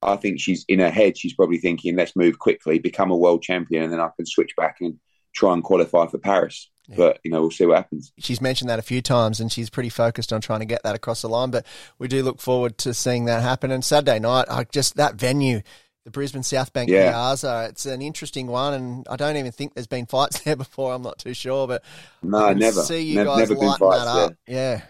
I 0.01 0.15
think 0.15 0.39
she's 0.39 0.65
in 0.67 0.79
her 0.79 0.89
head, 0.89 1.17
she's 1.17 1.33
probably 1.33 1.57
thinking, 1.57 1.95
let's 1.95 2.15
move 2.15 2.39
quickly, 2.39 2.79
become 2.79 3.11
a 3.11 3.17
world 3.17 3.41
champion, 3.41 3.83
and 3.83 3.91
then 3.93 3.99
I 3.99 4.09
can 4.15 4.25
switch 4.25 4.55
back 4.55 4.77
and 4.81 4.97
try 5.33 5.53
and 5.53 5.63
qualify 5.63 6.07
for 6.07 6.17
Paris. 6.17 6.69
But, 6.95 7.19
you 7.23 7.29
know, 7.29 7.41
we'll 7.41 7.51
see 7.51 7.67
what 7.67 7.77
happens. 7.77 8.11
She's 8.17 8.41
mentioned 8.41 8.67
that 8.71 8.79
a 8.79 8.81
few 8.81 8.99
times, 9.03 9.39
and 9.39 9.51
she's 9.51 9.69
pretty 9.69 9.89
focused 9.89 10.33
on 10.33 10.41
trying 10.41 10.61
to 10.61 10.65
get 10.65 10.81
that 10.81 10.95
across 10.95 11.21
the 11.21 11.29
line. 11.29 11.51
But 11.51 11.67
we 11.99 12.07
do 12.07 12.23
look 12.23 12.39
forward 12.41 12.79
to 12.79 12.95
seeing 12.95 13.25
that 13.25 13.43
happen. 13.43 13.69
And 13.69 13.85
Saturday 13.85 14.17
night, 14.17 14.45
I 14.49 14.63
just 14.63 14.95
that 14.95 15.13
venue, 15.13 15.61
the 16.03 16.09
Brisbane 16.09 16.41
South 16.41 16.73
Bank 16.73 16.89
Yeah. 16.89 17.11
Piazza, 17.11 17.67
it's 17.69 17.85
an 17.85 18.01
interesting 18.01 18.47
one, 18.47 18.73
and 18.73 19.07
I 19.07 19.17
don't 19.17 19.37
even 19.37 19.51
think 19.51 19.75
there's 19.75 19.85
been 19.85 20.07
fights 20.07 20.39
there 20.43 20.55
before. 20.55 20.91
I'm 20.95 21.03
not 21.03 21.19
too 21.19 21.35
sure, 21.35 21.67
but 21.67 21.83
No, 22.23 22.53
never. 22.53 22.81
See 22.81 23.01
you 23.03 23.23
guys 23.23 23.37
never 23.37 23.53
been 23.59 23.73
fights 23.75 24.05
that 24.05 24.13
there. 24.15 24.25
up. 24.25 24.33
Yeah. 24.47 24.81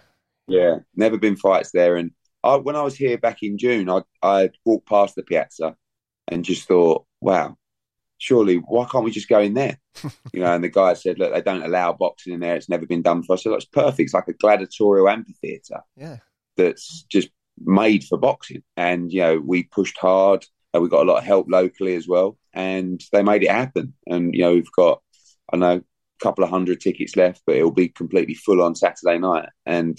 Yeah, 0.48 0.76
never 0.96 1.18
been 1.18 1.36
fights 1.36 1.72
there. 1.72 1.98
And 1.98 2.12
I, 2.44 2.56
when 2.56 2.76
I 2.76 2.82
was 2.82 2.96
here 2.96 3.18
back 3.18 3.44
in 3.44 3.58
June, 3.58 3.90
I 3.90 4.02
I 4.22 4.50
walked 4.66 4.88
past 4.88 5.16
the 5.16 5.24
piazza 5.24 5.76
and 6.28 6.46
just 6.46 6.68
thought, 6.68 7.06
wow, 7.22 7.58
surely 8.18 8.56
why 8.58 8.86
can't 8.90 9.04
we 9.04 9.12
just 9.12 9.30
go 9.30 9.40
in 9.40 9.54
there? 9.54 9.78
you 10.34 10.42
know, 10.42 10.54
and 10.54 10.64
the 10.64 10.70
guy 10.70 10.94
said, 10.94 11.20
look, 11.20 11.34
they 11.34 11.42
don't 11.42 11.64
allow 11.64 11.94
boxing 11.94 12.34
in 12.34 12.40
there. 12.40 12.56
It's 12.56 12.70
never 12.70 12.86
been 12.86 13.02
done 13.02 13.24
for 13.24 13.34
us. 13.34 13.44
So 13.44 13.52
that's 13.52 13.66
perfect. 13.66 14.00
It's 14.08 14.14
like 14.14 14.28
a 14.28 14.34
gladiatorial 14.34 15.10
amphitheatre 15.10 15.82
Yeah. 15.98 16.18
that's 16.56 17.04
just 17.10 17.30
made 17.66 18.04
for 18.06 18.18
boxing. 18.18 18.64
And 18.78 19.12
you 19.12 19.22
know, 19.22 19.40
we 19.40 19.64
pushed 19.64 19.98
hard. 19.98 20.46
We 20.74 20.88
got 20.88 21.02
a 21.02 21.10
lot 21.12 21.18
of 21.18 21.24
help 21.24 21.48
locally 21.50 21.96
as 21.96 22.08
well, 22.08 22.38
and 22.54 23.02
they 23.12 23.24
made 23.24 23.42
it 23.44 23.50
happen. 23.52 23.96
And 24.06 24.34
you 24.36 24.42
know, 24.42 24.54
we've 24.54 24.72
got 24.78 25.02
I 25.52 25.58
know 25.58 25.78
a 25.78 25.84
couple 26.24 26.44
of 26.44 26.52
hundred 26.52 26.80
tickets 26.80 27.16
left, 27.16 27.42
but 27.48 27.56
it'll 27.56 27.72
be 27.72 27.90
completely 27.90 28.36
full 28.36 28.62
on 28.62 28.76
Saturday 28.76 29.18
night, 29.18 29.50
and 29.66 29.98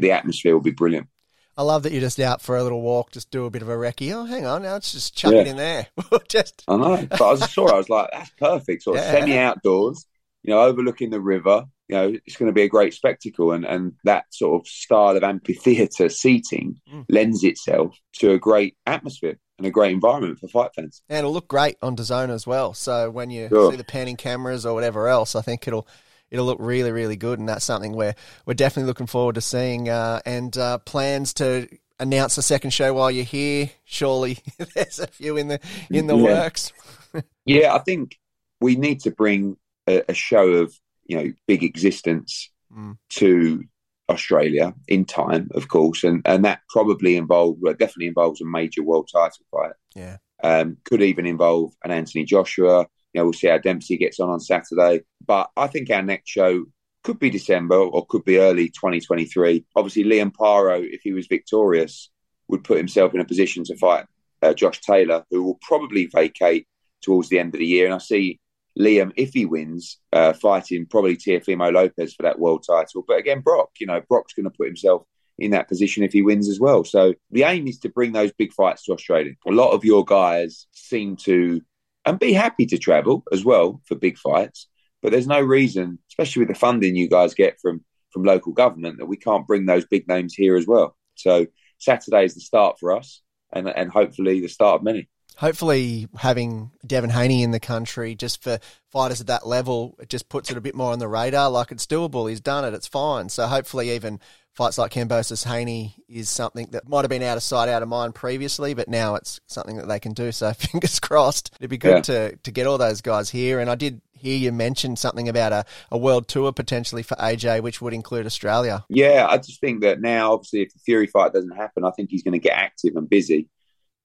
the 0.00 0.12
atmosphere 0.12 0.54
will 0.54 0.62
be 0.62 0.70
brilliant. 0.70 1.08
I 1.58 1.62
love 1.62 1.82
that 1.82 1.92
you're 1.92 2.00
just 2.00 2.20
out 2.20 2.40
for 2.40 2.56
a 2.56 2.62
little 2.62 2.80
walk, 2.80 3.10
just 3.10 3.30
do 3.32 3.44
a 3.44 3.50
bit 3.50 3.62
of 3.62 3.68
a 3.68 3.74
recce. 3.74 4.12
Oh, 4.14 4.24
hang 4.24 4.46
on, 4.46 4.62
now 4.62 4.74
let's 4.74 4.92
just 4.92 5.14
chuck 5.16 5.32
Yeah. 5.32 5.40
it 5.40 5.46
in 5.48 5.56
there. 5.56 5.88
just 6.28 6.62
I 6.68 6.76
know, 6.76 7.04
but 7.10 7.20
I 7.20 7.30
was 7.32 7.42
it, 7.42 7.58
I 7.58 7.76
was 7.76 7.88
like, 7.90 8.08
that's 8.12 8.30
perfect. 8.38 8.84
Sort 8.84 8.98
of 8.98 9.04
Yeah. 9.04 9.10
semi 9.10 9.36
outdoors, 9.38 10.06
you 10.44 10.54
know, 10.54 10.60
overlooking 10.62 11.10
the 11.10 11.20
river. 11.20 11.64
You 11.88 11.96
know, 11.96 12.14
it's 12.26 12.36
going 12.36 12.48
to 12.48 12.52
be 12.54 12.62
a 12.62 12.68
great 12.68 12.94
spectacle, 12.94 13.50
and 13.52 13.64
and 13.64 13.94
that 14.04 14.26
sort 14.30 14.60
of 14.62 14.68
style 14.68 15.16
of 15.16 15.24
amphitheatre 15.24 16.08
seating 16.10 16.76
Mm. 16.92 17.06
lends 17.08 17.42
itself 17.42 17.96
to 18.20 18.30
a 18.32 18.38
great 18.38 18.76
atmosphere 18.86 19.38
and 19.58 19.66
a 19.66 19.70
great 19.70 19.92
environment 19.92 20.38
for 20.38 20.46
fight 20.48 20.70
fans. 20.76 21.02
and 21.08 21.18
it'll 21.18 21.32
look 21.32 21.48
great 21.48 21.76
on 21.82 21.96
DAZN 21.96 22.30
as 22.30 22.46
well. 22.46 22.72
So 22.74 23.10
when 23.10 23.30
you 23.30 23.48
Sure. 23.48 23.72
see 23.72 23.76
the 23.76 23.82
panning 23.84 24.16
cameras 24.16 24.64
or 24.64 24.74
whatever 24.74 25.08
else, 25.08 25.34
I 25.34 25.40
think 25.42 25.66
it'll 25.66 25.88
it'll 26.30 26.46
look 26.46 26.58
really 26.60 26.92
really 26.92 27.16
good, 27.16 27.38
and 27.38 27.48
that's 27.48 27.64
something 27.64 27.92
where 27.92 28.14
we're 28.46 28.54
definitely 28.54 28.88
looking 28.88 29.06
forward 29.06 29.34
to 29.36 29.40
seeing. 29.40 29.88
Uh, 29.88 30.20
and 30.26 30.56
uh, 30.56 30.78
plans 30.78 31.34
to 31.34 31.68
announce 32.00 32.38
a 32.38 32.42
second 32.42 32.70
show 32.70 32.94
while 32.94 33.10
you're 33.10 33.24
here. 33.24 33.70
Surely 33.84 34.38
there's 34.74 34.98
a 35.00 35.06
few 35.06 35.36
in 35.36 35.48
the 35.48 35.60
in 35.90 36.06
the 36.06 36.16
Yeah. 36.16 36.22
works. 36.24 36.72
Yeah, 37.46 37.74
I 37.74 37.78
think 37.78 38.18
we 38.60 38.76
need 38.76 39.00
to 39.00 39.10
bring 39.10 39.56
a, 39.88 40.02
a 40.10 40.14
show 40.14 40.46
of 40.48 40.74
you 41.06 41.16
know 41.16 41.32
big 41.46 41.62
existence 41.64 42.50
Mm. 42.76 42.98
to 43.10 43.64
Australia 44.10 44.74
in 44.88 45.06
time, 45.06 45.48
of 45.54 45.68
course, 45.68 46.04
and 46.04 46.20
and 46.26 46.44
that 46.44 46.60
probably 46.68 47.16
involved, 47.16 47.60
well, 47.62 47.72
definitely 47.72 48.08
involves 48.08 48.42
a 48.42 48.44
major 48.44 48.82
world 48.82 49.08
title 49.10 49.44
fight. 49.50 49.72
Yeah. 49.94 50.18
Um, 50.42 50.76
could 50.84 51.00
even 51.02 51.24
involve 51.26 51.72
an 51.82 51.90
Anthony 51.90 52.24
Joshua. 52.26 52.86
Know, 53.18 53.24
we'll 53.24 53.32
see 53.32 53.48
how 53.48 53.58
Dempsey 53.58 53.96
gets 53.96 54.20
on 54.20 54.30
on 54.30 54.40
Saturday. 54.40 55.02
But 55.24 55.50
I 55.56 55.66
think 55.66 55.90
our 55.90 56.02
next 56.02 56.30
show 56.30 56.64
could 57.04 57.18
be 57.18 57.30
December 57.30 57.76
or 57.76 58.06
could 58.06 58.24
be 58.24 58.38
early 58.38 58.68
2023. 58.68 59.64
Obviously, 59.76 60.04
Liam 60.04 60.32
Paro, 60.32 60.82
if 60.82 61.00
he 61.02 61.12
was 61.12 61.26
victorious, 61.26 62.10
would 62.48 62.64
put 62.64 62.78
himself 62.78 63.14
in 63.14 63.20
a 63.20 63.24
position 63.24 63.64
to 63.64 63.76
fight 63.76 64.06
uh, 64.42 64.54
Josh 64.54 64.80
Taylor, 64.80 65.24
who 65.30 65.42
will 65.42 65.58
probably 65.62 66.06
vacate 66.06 66.66
towards 67.02 67.28
the 67.28 67.38
end 67.38 67.54
of 67.54 67.60
the 67.60 67.66
year. 67.66 67.86
And 67.86 67.94
I 67.94 67.98
see 67.98 68.40
Liam, 68.78 69.12
if 69.16 69.32
he 69.32 69.44
wins, 69.44 69.98
uh, 70.12 70.32
fighting 70.32 70.86
probably 70.86 71.16
Teofimo 71.16 71.72
Lopez 71.72 72.14
for 72.14 72.22
that 72.22 72.38
world 72.38 72.64
title. 72.66 73.04
But 73.06 73.18
again, 73.18 73.40
Brock, 73.40 73.70
you 73.80 73.86
know, 73.86 74.00
Brock's 74.08 74.34
going 74.34 74.44
to 74.44 74.56
put 74.56 74.66
himself 74.66 75.02
in 75.38 75.52
that 75.52 75.68
position 75.68 76.02
if 76.02 76.12
he 76.12 76.22
wins 76.22 76.48
as 76.48 76.60
well. 76.60 76.84
So 76.84 77.14
the 77.30 77.44
aim 77.44 77.66
is 77.66 77.78
to 77.80 77.88
bring 77.88 78.12
those 78.12 78.32
big 78.32 78.52
fights 78.52 78.84
to 78.84 78.92
Australia. 78.92 79.32
A 79.46 79.52
lot 79.52 79.72
of 79.72 79.84
your 79.84 80.04
guys 80.04 80.66
seem 80.72 81.16
to, 81.24 81.60
and 82.08 82.18
be 82.18 82.32
happy 82.32 82.64
to 82.64 82.78
travel 82.78 83.22
as 83.32 83.44
well 83.44 83.82
for 83.84 83.94
big 83.94 84.16
fights. 84.16 84.66
But 85.02 85.12
there's 85.12 85.26
no 85.26 85.40
reason, 85.40 85.98
especially 86.10 86.40
with 86.40 86.48
the 86.48 86.58
funding 86.58 86.96
you 86.96 87.08
guys 87.08 87.34
get 87.34 87.60
from 87.60 87.84
from 88.10 88.24
local 88.24 88.52
government, 88.52 88.98
that 88.98 89.06
we 89.06 89.18
can't 89.18 89.46
bring 89.46 89.66
those 89.66 89.84
big 89.84 90.08
names 90.08 90.34
here 90.34 90.56
as 90.56 90.66
well. 90.66 90.96
So 91.16 91.46
Saturday 91.76 92.24
is 92.24 92.34
the 92.34 92.40
start 92.40 92.78
for 92.80 92.96
us, 92.96 93.20
and 93.52 93.68
and 93.68 93.90
hopefully 93.90 94.40
the 94.40 94.48
start 94.48 94.76
of 94.76 94.84
many. 94.84 95.08
Hopefully, 95.38 96.08
having 96.16 96.72
Devin 96.84 97.10
Haney 97.10 97.44
in 97.44 97.52
the 97.52 97.60
country 97.60 98.16
just 98.16 98.42
for 98.42 98.58
fighters 98.90 99.20
at 99.20 99.28
that 99.28 99.46
level, 99.46 99.94
it 100.00 100.08
just 100.08 100.28
puts 100.28 100.50
it 100.50 100.56
a 100.56 100.60
bit 100.60 100.74
more 100.74 100.90
on 100.90 100.98
the 100.98 101.06
radar. 101.06 101.48
Like 101.48 101.70
it's 101.70 101.86
doable. 101.86 102.28
He's 102.28 102.40
done 102.40 102.64
it. 102.64 102.74
It's 102.74 102.88
fine. 102.88 103.28
So 103.28 103.46
hopefully, 103.46 103.92
even 103.92 104.18
fights 104.52 104.78
like 104.78 104.90
Kambosos 104.90 105.46
Haney 105.46 105.94
is 106.08 106.28
something 106.28 106.66
that 106.72 106.88
might 106.88 107.02
have 107.02 107.08
been 107.08 107.22
out 107.22 107.36
of 107.36 107.44
sight, 107.44 107.68
out 107.68 107.84
of 107.84 107.88
mind 107.88 108.16
previously, 108.16 108.74
but 108.74 108.88
now 108.88 109.14
it's 109.14 109.38
something 109.46 109.76
that 109.76 109.86
they 109.86 110.00
can 110.00 110.12
do. 110.12 110.32
So 110.32 110.52
fingers 110.58 110.98
crossed. 110.98 111.54
It'd 111.60 111.70
be 111.70 111.78
good 111.78 112.02
to 112.04 112.34
to 112.34 112.50
get 112.50 112.66
all 112.66 112.76
those 112.76 113.00
guys 113.00 113.30
here. 113.30 113.60
And 113.60 113.70
I 113.70 113.76
did 113.76 114.02
hear 114.14 114.36
you 114.36 114.50
mention 114.50 114.96
something 114.96 115.28
about 115.28 115.52
a, 115.52 115.64
a 115.92 115.96
world 115.96 116.26
tour 116.26 116.52
potentially 116.52 117.04
for 117.04 117.14
AJ, 117.14 117.62
which 117.62 117.80
would 117.80 117.94
include 117.94 118.26
Australia. 118.26 118.84
Yeah, 118.88 119.28
I 119.30 119.36
just 119.36 119.60
think 119.60 119.82
that 119.82 120.00
now, 120.00 120.32
obviously, 120.32 120.62
if 120.62 120.72
the 120.72 120.80
Fury 120.80 121.06
fight 121.06 121.32
doesn't 121.32 121.54
happen, 121.54 121.84
I 121.84 121.92
think 121.92 122.10
he's 122.10 122.24
going 122.24 122.32
to 122.32 122.40
get 122.40 122.58
active 122.58 122.96
and 122.96 123.08
busy. 123.08 123.48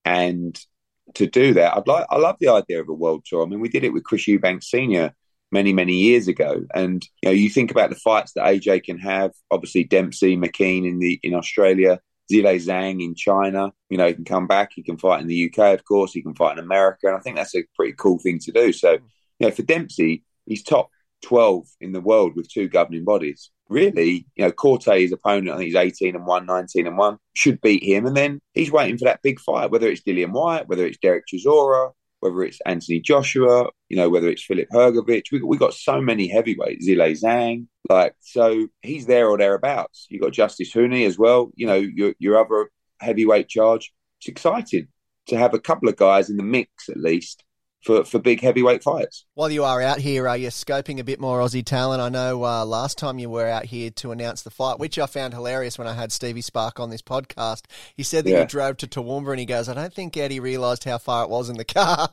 And 0.06 0.60
to 1.16 1.28
do 1.28 1.54
that, 1.54 1.76
I'd 1.76 1.88
like, 1.88 2.06
I 2.10 2.18
love 2.18 2.38
the 2.40 2.50
idea 2.50 2.82
of 2.82 2.90
a 2.90 2.94
world 2.94 3.26
tour. 3.26 3.44
I 3.44 3.50
mean, 3.50 3.60
we 3.60 3.70
did 3.70 3.84
it 3.84 3.94
with 3.94 4.04
Chris 4.04 4.28
Eubanks 4.28 4.70
Senior 4.70 5.14
many, 5.52 5.72
many 5.72 5.94
years 5.94 6.28
ago. 6.28 6.66
And 6.74 7.06
you 7.22 7.30
know, 7.30 7.34
you 7.34 7.50
think 7.50 7.72
about 7.72 7.90
the 7.90 7.96
fights 7.96 8.34
that 8.34 8.46
AJ 8.46 8.84
can 8.84 8.98
have. 9.00 9.32
Obviously, 9.52 9.84
Dempsey, 9.84 10.36
McKean 10.36 10.88
in 10.88 11.00
the 11.00 11.20
in 11.24 11.34
Australia, 11.34 12.00
Zhilei 12.32 12.56
Zhang 12.56 13.04
in 13.04 13.16
China. 13.16 13.72
You 13.90 13.98
know, 13.98 14.08
he 14.08 14.14
can 14.14 14.26
come 14.26 14.48
back. 14.48 14.72
He 14.76 14.84
can 14.84 14.98
fight 14.98 15.22
in 15.22 15.28
the 15.28 15.52
UK, 15.54 15.74
of 15.74 15.86
course. 15.86 16.12
He 16.12 16.24
can 16.24 16.36
fight 16.36 16.58
in 16.58 16.64
America, 16.64 17.08
and 17.08 17.16
I 17.16 17.20
think 17.20 17.38
that's 17.38 17.56
a 17.56 17.64
pretty 17.76 17.94
cool 17.98 18.20
thing 18.20 18.40
to 18.40 18.52
do. 18.52 18.74
So, 18.74 18.94
you 18.94 19.00
know, 19.48 19.52
for 19.52 19.62
Dempsey, 19.62 20.24
he's 20.46 20.64
top 20.64 20.90
12 21.24 21.68
in 21.80 21.92
the 21.92 22.02
world 22.02 22.34
with 22.36 22.52
two 22.52 22.68
governing 22.68 23.06
bodies. 23.06 23.52
Really, 23.70 24.28
you 24.36 24.46
know, 24.46 24.52
Corte's 24.52 25.12
opponent, 25.12 25.50
I 25.50 25.58
think 25.58 25.68
he's 25.68 25.76
18 25.76 26.16
and 26.16 26.26
1, 26.26 26.46
19 26.46 26.88
and 26.88 26.98
1, 26.98 27.18
should 27.34 27.62
beat 27.62 27.84
him. 27.84 28.06
And 28.06 28.16
then 28.16 28.40
he's 28.54 28.72
waiting 28.72 28.98
for 28.98 29.06
that 29.06 29.22
big 29.24 29.40
fight, 29.40 29.72
whether 29.72 29.88
it's 29.88 30.02
Dillian 30.02 30.32
Whyte, 30.32 30.68
whether 30.68 30.86
it's 30.86 30.98
Derek 31.00 31.26
Chisora, 31.32 31.92
whether 32.24 32.44
it's 32.44 32.60
Anthony 32.66 33.02
Joshua, 33.02 33.70
you 33.90 33.98
know, 33.98 34.10
whether 34.10 34.30
it's 34.30 34.44
Filip 34.44 34.70
Hrgović. 34.72 35.32
We, 35.32 35.42
we 35.42 35.58
got 35.58 35.74
so 35.74 36.00
many 36.02 36.28
heavyweights, 36.28 36.88
Zhilei 36.88 37.22
Zhang. 37.22 37.68
Like, 37.90 38.16
so 38.22 38.68
he's 38.82 39.06
there 39.06 39.28
or 39.28 39.38
thereabouts. 39.38 40.08
You 40.10 40.22
got 40.22 40.32
Justice 40.32 40.74
Huni 40.74 41.06
as 41.06 41.18
well, 41.18 41.52
you 41.56 41.68
know, 41.68 41.76
your, 41.76 42.14
your 42.20 42.40
other 42.40 42.70
heavyweight 43.02 43.50
charge. 43.50 43.94
It's 44.20 44.30
exciting 44.30 44.88
to 45.28 45.38
have 45.38 45.54
a 45.54 45.60
couple 45.60 45.90
of 45.90 45.98
guys 45.98 46.30
in 46.30 46.38
the 46.38 46.44
mix 46.44 46.90
at 46.90 46.98
least 46.98 47.44
for, 47.84 48.04
for 48.04 48.20
big 48.20 48.42
heavyweight 48.42 48.84
fights. 48.84 49.26
While 49.34 49.52
you 49.52 49.64
are 49.64 49.82
out 49.82 50.00
here, 50.00 50.28
are 50.28 50.38
you 50.38 50.48
scoping 50.50 51.00
a 51.00 51.04
bit 51.04 51.20
more 51.20 51.40
Aussie 51.40 51.66
talent? 51.66 52.02
I 52.02 52.10
know 52.10 52.44
uh, 52.44 52.66
last 52.66 52.98
time 52.98 53.20
you 53.20 53.30
were 53.30 53.48
out 53.48 53.66
here 53.66 53.90
to 53.92 54.12
announce 54.12 54.42
the 54.42 54.50
fight, 54.50 54.80
which 54.80 54.98
I 54.98 55.06
found 55.06 55.34
hilarious 55.34 55.78
when 55.78 55.88
I 55.88 55.94
had 55.94 56.12
Stevie 56.12 56.42
Spark 56.42 56.80
on 56.80 56.90
this 56.90 57.02
podcast. 57.02 57.64
He 57.96 58.04
said 58.04 58.26
that 58.26 58.32
Yeah. 58.32 58.42
you 58.42 58.48
drove 58.48 58.78
to 58.78 58.88
Toowoomba 58.88 59.32
and 59.32 59.40
he 59.40 59.46
goes, 59.46 59.68
I 59.70 59.74
don't 59.74 59.94
think 59.94 60.16
Eddie 60.18 60.40
realised 60.40 60.84
how 60.86 60.98
far 60.98 61.24
it 61.24 61.30
was 61.30 61.50
in 61.50 61.58
the 61.58 61.66
car. 61.66 62.10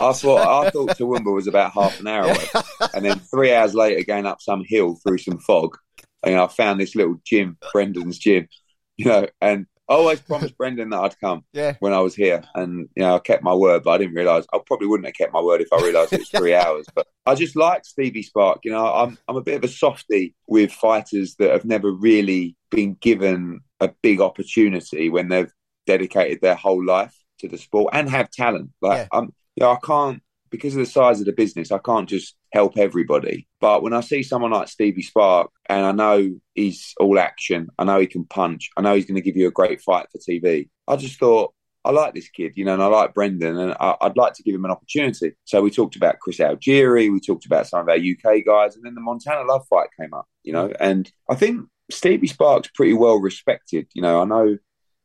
I 0.00 0.12
thought 0.12 0.66
I 0.66 0.70
thought 0.70 0.96
Toowoomba 0.96 1.34
was 1.34 1.46
about 1.46 1.72
half 1.72 1.98
an 2.00 2.06
hour 2.06 2.24
away, 2.24 2.46
and 2.94 3.04
then 3.04 3.18
three 3.20 3.52
hours 3.52 3.74
later, 3.74 4.04
going 4.04 4.26
up 4.26 4.40
some 4.40 4.62
hill 4.66 4.96
through 5.02 5.18
some 5.18 5.38
fog, 5.38 5.76
and 6.22 6.36
I 6.36 6.46
found 6.46 6.78
this 6.80 6.94
little 6.94 7.16
gym, 7.24 7.56
Brendan's 7.72 8.18
gym, 8.18 8.48
you 8.96 9.06
know, 9.06 9.26
and 9.40 9.66
I 9.88 9.94
always 9.94 10.20
promised 10.20 10.56
Brendan 10.58 10.90
that 10.90 11.00
I'd 11.00 11.20
come 11.20 11.44
yeah. 11.52 11.74
when 11.80 11.92
I 11.92 12.00
was 12.00 12.14
here, 12.14 12.42
and 12.54 12.88
you 12.94 13.02
know, 13.02 13.16
I 13.16 13.18
kept 13.20 13.42
my 13.42 13.54
word, 13.54 13.84
but 13.84 13.92
I 13.92 13.98
didn't 13.98 14.14
realise 14.14 14.46
I 14.52 14.58
probably 14.66 14.86
wouldn't 14.86 15.06
have 15.06 15.14
kept 15.14 15.32
my 15.32 15.40
word 15.40 15.60
if 15.60 15.72
I 15.72 15.80
realised 15.80 16.12
it 16.12 16.20
was 16.20 16.28
three 16.36 16.54
hours. 16.54 16.86
But 16.94 17.06
I 17.26 17.34
just 17.34 17.56
like 17.56 17.84
Stevie 17.84 18.22
Spark, 18.22 18.60
you 18.64 18.70
know, 18.70 18.86
I'm 18.86 19.18
I'm 19.28 19.36
a 19.36 19.42
bit 19.42 19.56
of 19.56 19.64
a 19.64 19.68
softie 19.68 20.34
with 20.46 20.72
fighters 20.72 21.36
that 21.36 21.50
have 21.50 21.64
never 21.64 21.90
really 21.90 22.56
been 22.70 22.96
given 23.00 23.60
a 23.80 23.90
big 24.02 24.20
opportunity 24.20 25.08
when 25.08 25.28
they've 25.28 25.52
dedicated 25.86 26.40
their 26.42 26.54
whole 26.54 26.84
life 26.84 27.14
to 27.38 27.48
the 27.48 27.58
sport 27.58 27.94
and 27.94 28.10
have 28.10 28.30
talent. 28.30 28.70
Like 28.82 28.98
Yeah. 28.98 29.18
I'm, 29.18 29.32
you 29.56 29.62
know, 29.62 29.70
I 29.70 29.78
can't 29.82 30.22
because 30.50 30.74
of 30.74 30.80
the 30.80 30.86
size 30.86 31.20
of 31.20 31.26
the 31.26 31.32
business, 31.32 31.72
I 31.72 31.78
can't 31.78 32.08
just 32.08 32.36
help 32.52 32.78
everybody. 32.78 33.48
But 33.60 33.82
when 33.82 33.92
I 33.92 34.00
see 34.00 34.22
someone 34.22 34.52
like 34.52 34.68
Stevie 34.68 35.02
Spark, 35.02 35.50
and 35.66 35.84
I 35.84 35.92
know 35.92 36.34
he's 36.54 36.94
all 36.98 37.18
action, 37.18 37.68
I 37.78 37.84
know 37.84 38.00
he 38.00 38.06
can 38.06 38.24
punch, 38.24 38.70
I 38.76 38.82
know 38.82 38.94
he's 38.94 39.06
going 39.06 39.16
to 39.16 39.22
give 39.22 39.36
you 39.36 39.48
a 39.48 39.52
great 39.52 39.80
fight 39.80 40.06
for 40.10 40.18
TV. 40.18 40.68
I 40.86 40.96
just 40.96 41.18
thought. 41.18 41.54
I 41.84 41.90
like 41.90 42.12
this 42.12 42.28
kid, 42.28 42.52
you 42.56 42.66
know, 42.66 42.74
and 42.74 42.82
I 42.82 42.86
like 42.86 43.14
Brendan, 43.14 43.56
and 43.56 43.72
I, 43.80 43.96
I'd 44.02 44.16
like 44.16 44.34
to 44.34 44.42
give 44.42 44.54
him 44.54 44.64
an 44.64 44.70
opportunity. 44.70 45.32
So 45.44 45.62
we 45.62 45.70
talked 45.70 45.96
about 45.96 46.18
Chris 46.18 46.38
Algieri, 46.38 47.10
we 47.10 47.20
talked 47.20 47.46
about 47.46 47.66
some 47.66 47.80
of 47.80 47.88
our 47.88 47.94
UK 47.94 48.44
guys, 48.44 48.74
and 48.74 48.84
then 48.84 48.94
the 48.94 49.00
Montana 49.00 49.48
Love 49.48 49.64
fight 49.70 49.88
came 49.98 50.12
up, 50.12 50.26
you 50.42 50.52
know, 50.52 50.70
and 50.80 51.10
I 51.30 51.34
think 51.34 51.66
Stevie 51.90 52.26
Spark's 52.26 52.68
pretty 52.74 52.92
well 52.92 53.16
respected. 53.18 53.86
You 53.94 54.02
know, 54.02 54.20
I 54.20 54.24
know 54.24 54.58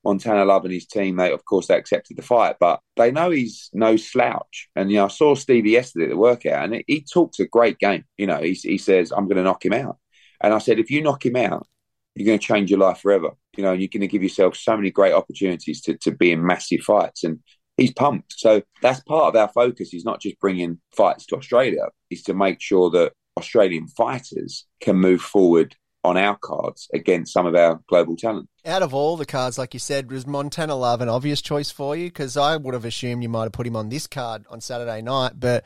Montana 0.04 0.46
Love 0.46 0.66
and 0.66 0.74
his 0.74 0.86
team, 0.86 1.16
they 1.16 1.32
of 1.32 1.46
course 1.46 1.68
they 1.68 1.78
accepted 1.78 2.18
the 2.18 2.22
fight, 2.22 2.58
but 2.60 2.80
they 2.96 3.12
know 3.12 3.30
he's 3.30 3.70
no 3.74 3.96
slouch. 3.96 4.70
And 4.76 4.92
you 4.92 4.98
know, 4.98 5.06
I 5.06 5.10
saw 5.10 5.36
Stevie 5.36 5.72
yesterday 5.72 6.06
at 6.06 6.10
the 6.10 6.18
workout, 6.18 6.66
and 6.66 6.84
he 6.88 7.02
talks 7.02 7.40
a 7.40 7.48
great 7.48 7.80
game. 7.80 8.04
You 8.18 8.28
know, 8.28 8.42
he, 8.42 8.54
he 8.54 8.78
says, 8.78 9.12
"I'm 9.12 9.28
going 9.28 9.38
to 9.38 9.44
knock 9.44 9.66
him 9.66 9.74
out," 9.74 9.98
and 10.42 10.54
I 10.54 10.58
said, 10.60 10.80
"If 10.80 10.92
you 10.92 11.02
knock 11.02 11.26
him 11.26 11.36
out, 11.36 11.68
you're 12.16 12.26
going 12.26 12.40
to 12.40 12.46
change 12.46 12.70
your 12.70 12.80
life 12.80 13.00
forever. 13.00 13.32
You 13.58 13.64
know, 13.64 13.72
and 13.72 13.82
you're 13.82 13.90
going 13.92 14.02
to 14.02 14.08
give 14.08 14.24
yourself 14.24 14.58
so 14.58 14.76
many 14.76 14.92
great 14.92 15.14
opportunities 15.14 15.82
to 15.82 15.98
to 16.00 16.12
be 16.12 16.32
in 16.32 16.46
massive 16.46 16.82
fights." 16.82 17.24
And 17.24 17.40
he's 17.78 17.94
pumped. 17.94 18.34
So 18.38 18.62
that's 18.82 19.00
part 19.02 19.34
of 19.34 19.40
our 19.40 19.50
focus. 19.50 19.90
He's 19.90 20.06
not 20.06 20.22
just 20.22 20.40
bringing 20.40 20.80
fights 20.96 21.26
to 21.28 21.38
Australia; 21.38 21.88
is 22.10 22.24
to 22.24 22.34
make 22.34 22.62
sure 22.62 22.90
that 22.92 23.14
Australian 23.38 23.88
fighters 23.88 24.66
can 24.82 24.98
move 24.98 25.22
forward 25.22 25.76
on 26.04 26.18
our 26.18 26.38
cards 26.38 26.90
against 26.94 27.34
some 27.34 27.46
of 27.46 27.56
our 27.56 27.80
global 27.88 28.16
talent. 28.16 28.50
Out 28.66 28.84
of 28.84 28.94
all 28.94 29.18
the 29.18 29.26
cards, 29.26 29.58
like 29.58 29.74
you 29.74 29.80
said, 29.80 30.12
was 30.12 30.28
Montana 30.28 30.76
Love 30.76 31.02
an 31.02 31.10
obvious 31.10 31.42
choice 31.42 31.72
for 31.72 31.96
you? 31.96 32.08
Because 32.08 32.36
I 32.38 32.58
would 32.58 32.74
have 32.74 32.86
assumed 32.86 33.24
you 33.24 33.30
might 33.30 33.44
have 33.44 33.52
put 33.52 33.68
him 33.68 33.76
on 33.76 33.90
this 33.90 34.08
card 34.08 34.46
on 34.50 34.62
Saturday 34.62 35.02
night, 35.02 35.34
but 35.40 35.66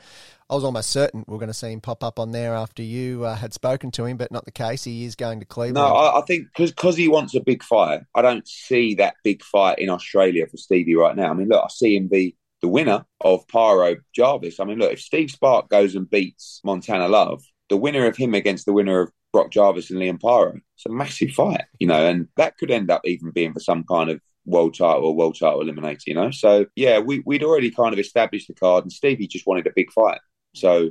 I 0.50 0.54
was 0.54 0.64
almost 0.64 0.90
certain 0.90 1.24
we 1.26 1.34
are 1.34 1.38
going 1.38 1.48
to 1.48 1.54
see 1.54 1.72
him 1.72 1.80
pop 1.80 2.02
up 2.02 2.18
on 2.18 2.32
there 2.32 2.54
after 2.54 2.82
you 2.82 3.24
uh, 3.24 3.36
had 3.36 3.52
spoken 3.52 3.90
to 3.92 4.04
him, 4.04 4.16
but 4.16 4.32
not 4.32 4.44
the 4.44 4.50
case. 4.50 4.84
He 4.84 5.04
is 5.04 5.14
going 5.14 5.40
to 5.40 5.46
Cleveland. 5.46 5.86
No, 5.86 5.94
I, 5.94 6.20
I 6.20 6.22
think 6.22 6.46
because 6.56 6.96
he 6.96 7.08
wants 7.08 7.34
a 7.34 7.40
big 7.40 7.62
fight, 7.62 8.00
I 8.14 8.22
don't 8.22 8.46
see 8.48 8.94
that 8.94 9.16
big 9.22 9.42
fight 9.42 9.78
in 9.78 9.90
Australia 9.90 10.46
for 10.46 10.56
Stevie 10.56 10.94
right 10.94 11.14
now. 11.14 11.30
I 11.30 11.34
mean, 11.34 11.48
look, 11.48 11.64
I 11.64 11.68
see 11.68 11.96
him 11.96 12.08
be 12.08 12.36
the 12.62 12.68
winner 12.68 13.04
of 13.20 13.46
Paro 13.46 13.96
Jarvis. 14.14 14.58
I 14.58 14.64
mean, 14.64 14.78
look, 14.78 14.92
if 14.92 15.00
Steve 15.00 15.30
Spark 15.30 15.68
goes 15.68 15.94
and 15.94 16.08
beats 16.08 16.60
Montana 16.64 17.08
Love, 17.08 17.42
the 17.68 17.76
winner 17.76 18.06
of 18.06 18.16
him 18.16 18.34
against 18.34 18.66
the 18.66 18.72
winner 18.72 19.02
of 19.02 19.12
Brock 19.32 19.50
Jarvis 19.50 19.90
and 19.90 20.00
Liam 20.00 20.18
Paro, 20.18 20.54
it's 20.76 20.86
a 20.86 20.90
massive 20.90 21.30
fight, 21.30 21.64
you 21.78 21.86
know, 21.86 22.06
and 22.06 22.28
that 22.36 22.56
could 22.56 22.70
end 22.70 22.90
up 22.90 23.02
even 23.04 23.30
being 23.30 23.52
for 23.52 23.60
some 23.60 23.84
kind 23.84 24.10
of 24.10 24.20
world 24.46 24.74
title 24.76 25.04
or 25.04 25.14
world 25.14 25.38
title 25.38 25.60
eliminator, 25.62 26.06
you 26.06 26.14
know. 26.14 26.30
So 26.30 26.66
yeah, 26.76 26.98
we, 26.98 27.22
we'd 27.26 27.44
already 27.44 27.70
kind 27.70 27.92
of 27.92 27.98
established 27.98 28.48
the 28.48 28.54
card, 28.54 28.84
and 28.84 28.92
Stevie 28.92 29.26
just 29.26 29.46
wanted 29.46 29.66
a 29.66 29.72
big 29.74 29.92
fight. 29.92 30.20
So 30.54 30.90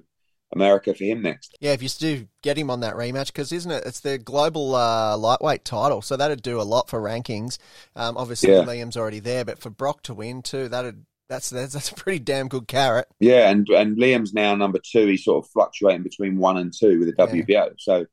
America 0.53 0.93
for 0.93 1.03
him 1.03 1.21
next. 1.21 1.57
Yeah, 1.59 1.73
if 1.73 1.83
you 1.83 1.89
do 1.89 2.27
get 2.41 2.57
him 2.57 2.69
on 2.69 2.79
that 2.81 2.95
rematch, 2.95 3.27
because 3.27 3.51
isn't 3.51 3.71
it? 3.71 3.83
It's 3.85 3.99
the 3.99 4.17
global 4.17 4.75
uh, 4.75 5.17
lightweight 5.17 5.65
title, 5.65 6.01
so 6.01 6.15
that'd 6.15 6.41
do 6.41 6.61
a 6.61 6.63
lot 6.63 6.89
for 6.89 7.01
rankings. 7.01 7.57
Um, 7.95 8.17
obviously, 8.17 8.51
Yeah. 8.51 8.63
Liam's 8.63 8.97
already 8.97 9.19
there, 9.19 9.43
but 9.43 9.59
for 9.59 9.69
Brock 9.69 10.03
to 10.03 10.13
win 10.13 10.41
too, 10.41 10.69
that'd 10.69 11.05
that's 11.29 11.49
that's, 11.49 11.73
that's 11.73 11.91
a 11.91 11.95
pretty 11.95 12.19
damn 12.19 12.47
good 12.47 12.67
carrot. 12.67 13.07
Yeah, 13.19 13.49
and 13.49 13.67
and 13.69 13.97
Liam's 13.97 14.33
now 14.33 14.55
number 14.55 14.79
two. 14.79 15.07
He's 15.07 15.25
sort 15.25 15.43
of 15.43 15.51
fluctuating 15.51 16.03
between 16.03 16.37
one 16.37 16.57
and 16.57 16.73
two 16.73 16.99
with 16.99 17.09
the 17.09 17.27
WBO. 17.27 17.73
So, 17.77 18.05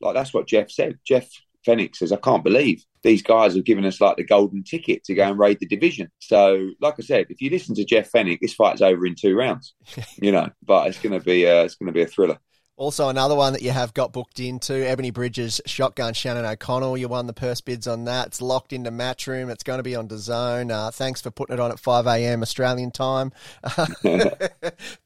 like 0.00 0.14
that's 0.14 0.34
what 0.34 0.46
Jeff 0.46 0.70
said. 0.70 0.98
Jeff 1.04 1.28
Fenech 1.66 1.96
says, 1.96 2.12
"I 2.12 2.16
can't 2.16 2.44
believe 2.44 2.84
these 3.02 3.22
guys 3.22 3.54
have 3.54 3.64
given 3.64 3.84
us 3.84 4.00
like 4.00 4.16
the 4.16 4.24
golden 4.24 4.62
ticket 4.62 5.04
to 5.04 5.14
go 5.14 5.24
and 5.24 5.38
raid 5.38 5.58
the 5.60 5.66
division." 5.66 6.10
So, 6.18 6.70
like 6.80 6.94
I 6.98 7.02
said, 7.02 7.26
if 7.30 7.40
you 7.40 7.50
listen 7.50 7.74
to 7.76 7.84
Jeff 7.84 8.10
Fenech, 8.10 8.38
this 8.40 8.54
fight's 8.54 8.82
over 8.82 9.06
in 9.06 9.14
two 9.14 9.34
rounds. 9.34 9.74
you 10.20 10.32
know, 10.32 10.50
but 10.62 10.88
it's 10.88 10.98
going 10.98 11.18
to 11.18 11.24
be 11.24 11.46
uh, 11.46 11.64
it's 11.64 11.76
going 11.76 11.88
to 11.88 11.92
be 11.92 12.02
a 12.02 12.06
thriller. 12.06 12.38
Also, 12.76 13.08
another 13.08 13.36
one 13.36 13.52
that 13.52 13.62
you 13.62 13.70
have 13.70 13.94
got 13.94 14.12
booked 14.12 14.40
into 14.40 14.72
Ebanie 14.72 15.12
Bridges 15.12 15.60
shotgun 15.64 16.12
Shannon 16.12 16.44
O'Connell. 16.44 16.98
You 16.98 17.06
won 17.06 17.28
the 17.28 17.32
purse 17.32 17.60
bids 17.60 17.86
on 17.86 18.04
that. 18.06 18.26
It's 18.26 18.42
locked 18.42 18.72
into 18.72 18.90
Matchroom. 18.90 19.48
It's 19.48 19.62
going 19.62 19.78
to 19.78 19.84
be 19.84 19.94
on 19.94 20.08
DAZN. 20.08 20.72
Uh, 20.72 20.90
thanks 20.90 21.20
for 21.20 21.30
putting 21.30 21.54
it 21.54 21.60
on 21.60 21.70
at 21.70 21.78
5 21.78 22.08
a.m. 22.08 22.42
Australian 22.42 22.90
time. 22.90 23.30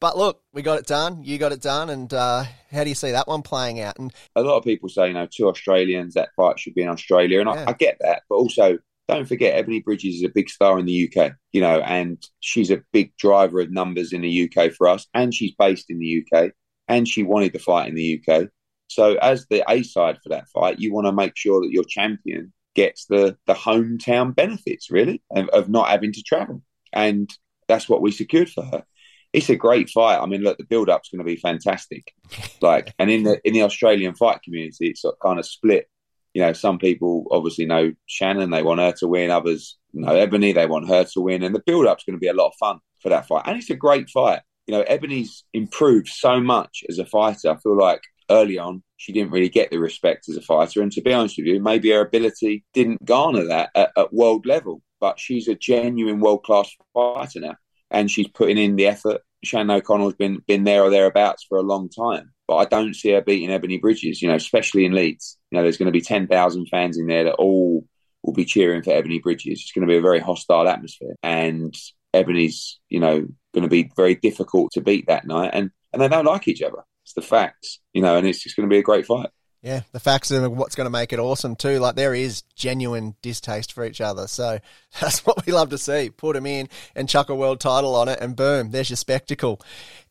but 0.01 0.17
look, 0.17 0.41
we 0.55 0.63
got 0.63 0.79
it 0.79 0.87
done. 0.87 1.23
You 1.23 1.37
got 1.37 1.53
it 1.53 1.61
done. 1.61 1.91
And 1.91 2.11
uh, 2.15 2.45
how 2.71 2.85
do 2.85 2.89
you 2.89 2.95
see 2.95 3.11
that 3.11 3.29
one 3.29 3.43
playing 3.43 3.81
out? 3.81 3.99
And 3.99 4.15
a 4.35 4.41
lot 4.41 4.57
of 4.57 4.65
people 4.65 4.89
say, 4.89 5.09
you 5.09 5.13
know, 5.15 5.29
two 5.31 5.49
Australians, 5.49 6.15
that 6.15 6.31
fight 6.37 6.59
should 6.59 6.75
be 6.75 6.83
in 6.83 6.89
Australia. 6.89 7.41
And 7.41 7.51
Yeah. 7.51 7.65
I, 7.67 7.71
I 7.71 7.73
get 7.75 7.99
that. 8.01 8.23
But 8.31 8.37
also, 8.37 8.79
don't 9.09 9.29
forget, 9.29 9.63
Ebanie 9.63 9.85
Bridges 9.85 10.15
is 10.15 10.25
a 10.25 10.31
big 10.31 10.49
star 10.49 10.79
in 10.79 10.87
the 10.87 11.13
UK, 11.15 11.33
you 11.53 11.61
know, 11.61 11.81
and 11.81 12.27
she's 12.41 12.71
a 12.71 12.83
big 12.95 13.15
driver 13.19 13.61
of 13.61 13.71
numbers 13.71 14.15
in 14.15 14.23
the 14.23 14.51
UK 14.51 14.73
for 14.73 14.89
us. 14.89 15.07
And 15.13 15.35
she's 15.35 15.53
based 15.59 15.91
in 15.91 15.99
the 15.99 16.25
UK 16.25 16.53
and 16.89 17.07
she 17.07 17.23
wanted 17.23 17.53
the 17.53 17.59
fight 17.59 17.89
in 17.89 17.95
the 17.95 18.23
UK. 18.27 18.49
So, 18.89 19.17
as 19.17 19.47
the 19.49 19.65
A 19.69 19.83
side 19.83 20.19
for 20.23 20.31
that 20.31 20.49
fight, 20.49 20.79
you 20.79 20.93
want 20.93 21.07
to 21.07 21.13
make 21.13 21.37
sure 21.37 21.61
that 21.61 21.71
your 21.71 21.85
champion 21.85 22.53
gets 22.75 23.07
the, 23.07 23.37
the 23.47 23.55
hometown 23.55 24.35
benefits, 24.35 24.91
really, 24.91 25.23
of, 25.31 25.49
of 25.49 25.69
not 25.69 25.89
having 25.89 26.13
to 26.13 26.23
travel. 26.23 26.63
And 26.93 27.31
that's 27.67 27.89
what 27.89 28.01
we 28.01 28.11
secured 28.11 28.49
for 28.49 28.65
her. 28.65 28.85
It's 29.33 29.51
a 29.51 29.57
great 29.57 29.91
fight. 29.91 30.19
I 30.19 30.27
mean, 30.27 30.43
look, 30.43 30.57
the 30.57 30.65
build 30.65 30.89
up's 30.89 31.11
going 31.11 31.19
to 31.19 31.25
be 31.25 31.37
fantastic. 31.37 32.13
Like, 32.61 32.93
and 32.99 33.09
in 33.09 33.23
the 33.23 33.41
in 33.45 33.55
the 33.55 33.63
Australian 33.63 34.17
fight 34.17 34.43
community, 34.43 34.89
it's 34.89 35.05
kind 35.23 35.39
of 35.39 35.47
split. 35.47 35.89
You 36.35 36.43
know, 36.43 36.53
some 36.53 36.79
people 36.79 37.27
obviously 37.31 37.67
know 37.67 37.93
Shannon; 38.07 38.51
they 38.51 38.65
want 38.65 38.81
her 38.81 38.93
to 38.99 39.07
win. 39.07 39.31
Others 39.31 39.79
know 39.93 40.13
Ebanie; 40.13 40.55
they 40.55 40.67
want 40.67 40.89
her 40.89 41.05
to 41.05 41.21
win. 41.21 41.45
And 41.45 41.55
the 41.55 41.63
build 41.65 41.87
up's 41.87 42.03
going 42.03 42.17
to 42.17 42.21
be 42.21 42.27
a 42.27 42.35
lot 42.35 42.49
of 42.49 42.55
fun 42.59 42.81
for 43.01 43.11
that 43.11 43.29
fight. 43.29 43.45
And 43.47 43.57
it's 43.57 43.71
a 43.71 43.77
great 43.77 44.11
fight. 44.11 44.41
You 44.69 44.77
know, 44.77 44.85
Ebanie's 44.85 45.45
improved 45.53 46.09
so 46.09 46.41
much 46.41 46.85
as 46.89 46.99
a 46.99 47.07
fighter. 47.07 47.51
I 47.51 47.57
feel 47.57 47.77
like 47.77 48.03
early 48.31 48.59
on 48.59 48.83
she 48.99 49.13
didn't 49.13 49.31
really 49.31 49.49
get 49.49 49.71
the 49.71 49.79
respect 49.79 50.29
as 50.29 50.37
a 50.37 50.43
fighter. 50.43 50.83
And 50.83 50.93
to 50.93 51.01
be 51.01 51.15
honest 51.15 51.39
with 51.39 51.47
you, 51.47 51.63
maybe 51.63 51.91
her 51.91 52.01
ability 52.01 52.65
didn't 52.75 53.05
garner 53.05 53.47
that 53.47 53.71
at, 53.75 53.93
at 53.97 54.13
world 54.13 54.45
level. 54.45 54.83
But 55.01 55.19
she's 55.19 55.49
a 55.49 55.55
genuine 55.55 56.21
world 56.21 56.43
class 56.43 56.71
fighter 56.93 57.41
now, 57.41 57.57
and 57.91 58.11
she's 58.11 58.29
putting 58.29 58.59
in 58.59 58.77
the 58.77 58.89
effort. 58.89 59.23
Shannon 59.45 59.71
O'Connell's 59.71 60.15
been 60.15 60.43
been 60.49 60.65
there 60.65 60.83
or 60.83 60.91
thereabouts 60.91 61.47
for 61.49 61.59
a 61.59 61.63
long 61.63 61.89
time, 61.89 62.33
but 62.49 62.57
I 62.57 62.65
don't 62.65 62.95
see 62.95 63.13
her 63.13 63.23
beating 63.23 63.51
Ebanie 63.51 63.81
Bridges. 63.81 64.21
You 64.21 64.29
know, 64.29 64.35
especially 64.35 64.85
in 64.85 64.93
Leeds. 64.93 65.39
You 65.51 65.57
know, 65.57 65.63
there's 65.63 65.77
going 65.77 65.87
to 65.87 65.93
be 65.93 66.01
ten 66.01 66.27
thousand 66.27 66.67
fans 66.67 66.99
in 66.99 67.07
there 67.07 67.25
that 67.25 67.35
all 67.35 67.87
will 68.25 68.33
be 68.33 68.45
cheering 68.45 68.83
for 68.83 68.91
Ebanie 68.91 69.23
Bridges. 69.23 69.61
It's 69.61 69.73
going 69.73 69.87
to 69.87 69.93
be 69.93 69.99
a 69.99 70.03
very 70.03 70.19
hostile 70.19 70.69
atmosphere, 70.69 71.15
and 71.23 71.73
Ebanie's 72.15 72.79
you 72.89 73.01
know 73.01 73.27
going 73.55 73.63
to 73.63 73.69
be 73.69 73.91
very 73.97 74.15
difficult 74.15 74.73
to 74.73 74.81
beat 74.81 75.07
that 75.07 75.27
night, 75.27 75.51
and 75.53 75.71
and 75.93 76.03
they 76.03 76.09
don't 76.09 76.25
like 76.25 76.49
each 76.49 76.63
other. 76.63 76.85
It's 77.05 77.15
the 77.15 77.23
facts, 77.23 77.81
you 77.93 78.03
know, 78.03 78.17
and 78.17 78.27
it's 78.27 78.43
just 78.43 78.57
going 78.57 78.69
to 78.69 78.73
be 78.73 78.79
a 78.79 78.83
great 78.83 79.07
fight. 79.07 79.31
yeah, 79.63 79.81
the 79.93 80.01
facts 80.01 80.31
are 80.31 80.51
what's 80.51 80.75
going 80.75 80.85
to 80.85 80.91
make 80.91 81.13
it 81.13 81.19
awesome 81.19 81.57
too. 81.57 81.79
Like 81.79 81.97
there 81.97 82.15
is 82.15 82.43
genuine 82.55 83.17
distaste 83.23 83.73
for 83.73 83.85
each 83.85 84.01
other. 84.01 84.27
So 84.27 84.59
that's 85.01 85.25
what 85.25 85.47
we 85.47 85.53
love 85.53 85.71
to 85.71 85.79
see. 85.79 86.11
Put 86.11 86.35
them 86.35 86.47
in 86.47 86.69
and 86.95 87.09
chuck 87.09 87.31
a 87.31 87.35
world 87.35 87.61
title 87.61 87.95
on 87.95 88.09
it, 88.09 88.19
and 88.21 88.37
boom, 88.37 88.71
there's 88.71 88.91
your 88.91 88.99
spectacle. 88.99 89.61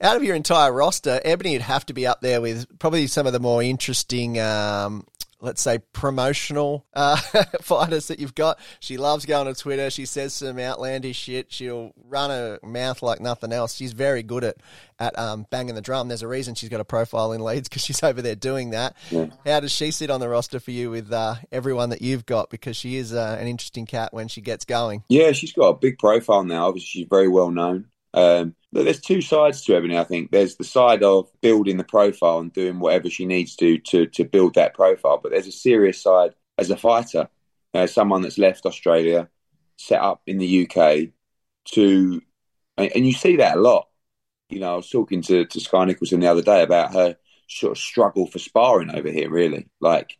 Out 0.01 0.17
of 0.17 0.23
your 0.23 0.35
entire 0.35 0.73
roster, 0.73 1.21
Ebanie 1.23 1.53
would 1.53 1.61
have 1.61 1.85
to 1.87 1.93
be 1.93 2.07
up 2.07 2.21
there 2.21 2.41
with 2.41 2.79
probably 2.79 3.07
some 3.07 3.27
of 3.27 3.33
the 3.33 3.39
more 3.39 3.61
interesting. 3.61 4.39
Um, 4.39 5.05
Let's 5.39 5.61
say 5.61 5.79
promotional 5.93 6.85
uh, 6.93 7.15
fighters 7.61 8.07
that 8.07 8.19
you've 8.19 8.33
got. 8.33 8.59
She 8.79 8.97
loves 8.97 9.25
going 9.25 9.53
to 9.53 9.59
Twitter. 9.59 9.89
She 9.91 10.05
says 10.05 10.33
some 10.33 10.57
outlandish 10.57 11.17
shit. 11.17 11.51
She'll 11.51 11.93
run 12.07 12.31
her 12.31 12.59
mouth 12.63 13.03
like 13.03 13.21
nothing 13.21 13.53
else. 13.53 13.75
She's 13.75 13.93
very 13.93 14.23
good 14.23 14.43
at 14.43 14.57
at 14.99 15.17
um, 15.17 15.45
banging 15.49 15.75
the 15.75 15.81
drum. 15.81 16.07
There's 16.07 16.23
a 16.23 16.27
reason 16.27 16.55
she's 16.55 16.69
got 16.69 16.79
a 16.79 16.85
profile 16.85 17.31
in 17.33 17.41
Leeds 17.41 17.69
because 17.69 17.83
she's 17.83 18.01
over 18.03 18.21
there 18.21 18.35
doing 18.35 18.71
that. 18.71 18.95
Yeah. 19.11 19.27
How 19.45 19.59
does 19.59 19.71
she 19.71 19.91
sit 19.91 20.09
on 20.09 20.19
the 20.19 20.29
roster 20.29 20.59
for 20.59 20.71
you 20.71 20.89
with 20.89 21.11
uh, 21.11 21.35
everyone 21.51 21.89
that 21.89 22.01
you've 22.01 22.25
got? 22.25 22.49
Because 22.49 22.75
she 22.75 22.97
is 22.97 23.13
uh, 23.13 23.37
an 23.39 23.47
interesting 23.47 23.85
cat 23.85 24.13
when 24.13 24.27
she 24.27 24.41
gets 24.41 24.65
going. 24.65 25.03
Yeah, 25.09 25.31
she's 25.33 25.53
got 25.53 25.67
a 25.67 25.73
big 25.75 25.99
profile 25.99 26.43
now. 26.43 26.67
Obviously, 26.67 26.87
she's 26.87 27.07
very 27.07 27.27
well 27.27 27.51
known. 27.51 27.85
Um, 28.13 28.55
But 28.77 28.83
there's 28.83 29.01
two 29.01 29.21
sides 29.21 29.63
to 29.63 29.71
Ebanie. 29.71 29.99
I 29.99 30.03
think 30.03 30.29
there's 30.29 30.57
the 30.57 30.63
side 30.63 31.01
of 31.01 31.31
building 31.41 31.77
the 31.77 31.83
profile 31.83 32.37
and 32.37 32.53
doing 32.53 32.77
whatever 32.77 33.09
she 33.09 33.25
needs 33.25 33.55
to 33.55 33.79
to 33.79 34.05
to 34.05 34.23
build 34.23 34.53
that 34.53 34.75
profile. 34.75 35.17
But 35.17 35.31
there's 35.31 35.47
a 35.47 35.51
serious 35.51 35.99
side 35.99 36.35
as 36.59 36.69
a 36.69 36.77
fighter, 36.77 37.27
uh, 37.73 37.87
someone 37.87 38.21
that's 38.21 38.37
left 38.37 38.67
Australia, 38.67 39.29
set 39.77 39.99
up 39.99 40.21
in 40.27 40.37
the 40.37 40.69
UK 40.69 41.09
to, 41.69 42.21
and, 42.77 42.91
and 42.93 43.07
you 43.07 43.13
see 43.13 43.37
that 43.37 43.57
a 43.57 43.59
lot. 43.59 43.87
You 44.49 44.59
know, 44.59 44.73
I 44.73 44.75
was 44.75 44.91
talking 44.91 45.23
to 45.23 45.45
to 45.45 45.59
Skye 45.59 45.85
Nicolson 45.85 46.21
the 46.21 46.27
other 46.27 46.43
day 46.43 46.61
about 46.61 46.93
her 46.93 47.17
sort 47.49 47.71
of 47.71 47.79
struggle 47.79 48.27
for 48.27 48.37
sparring 48.37 48.91
over 48.91 49.09
here. 49.09 49.31
Really, 49.31 49.65
like 49.81 50.19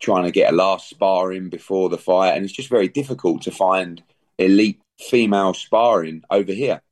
trying 0.00 0.24
to 0.24 0.32
get 0.32 0.52
a 0.52 0.56
last 0.56 0.90
sparring 0.90 1.48
before 1.48 1.90
the 1.90 1.98
fight, 1.98 2.32
and 2.32 2.44
it's 2.44 2.52
just 2.52 2.70
very 2.70 2.88
difficult 2.88 3.42
to 3.42 3.52
find 3.52 4.02
elite 4.36 4.80
female 4.98 5.54
sparring 5.54 6.24
over 6.28 6.52
here. 6.52 6.82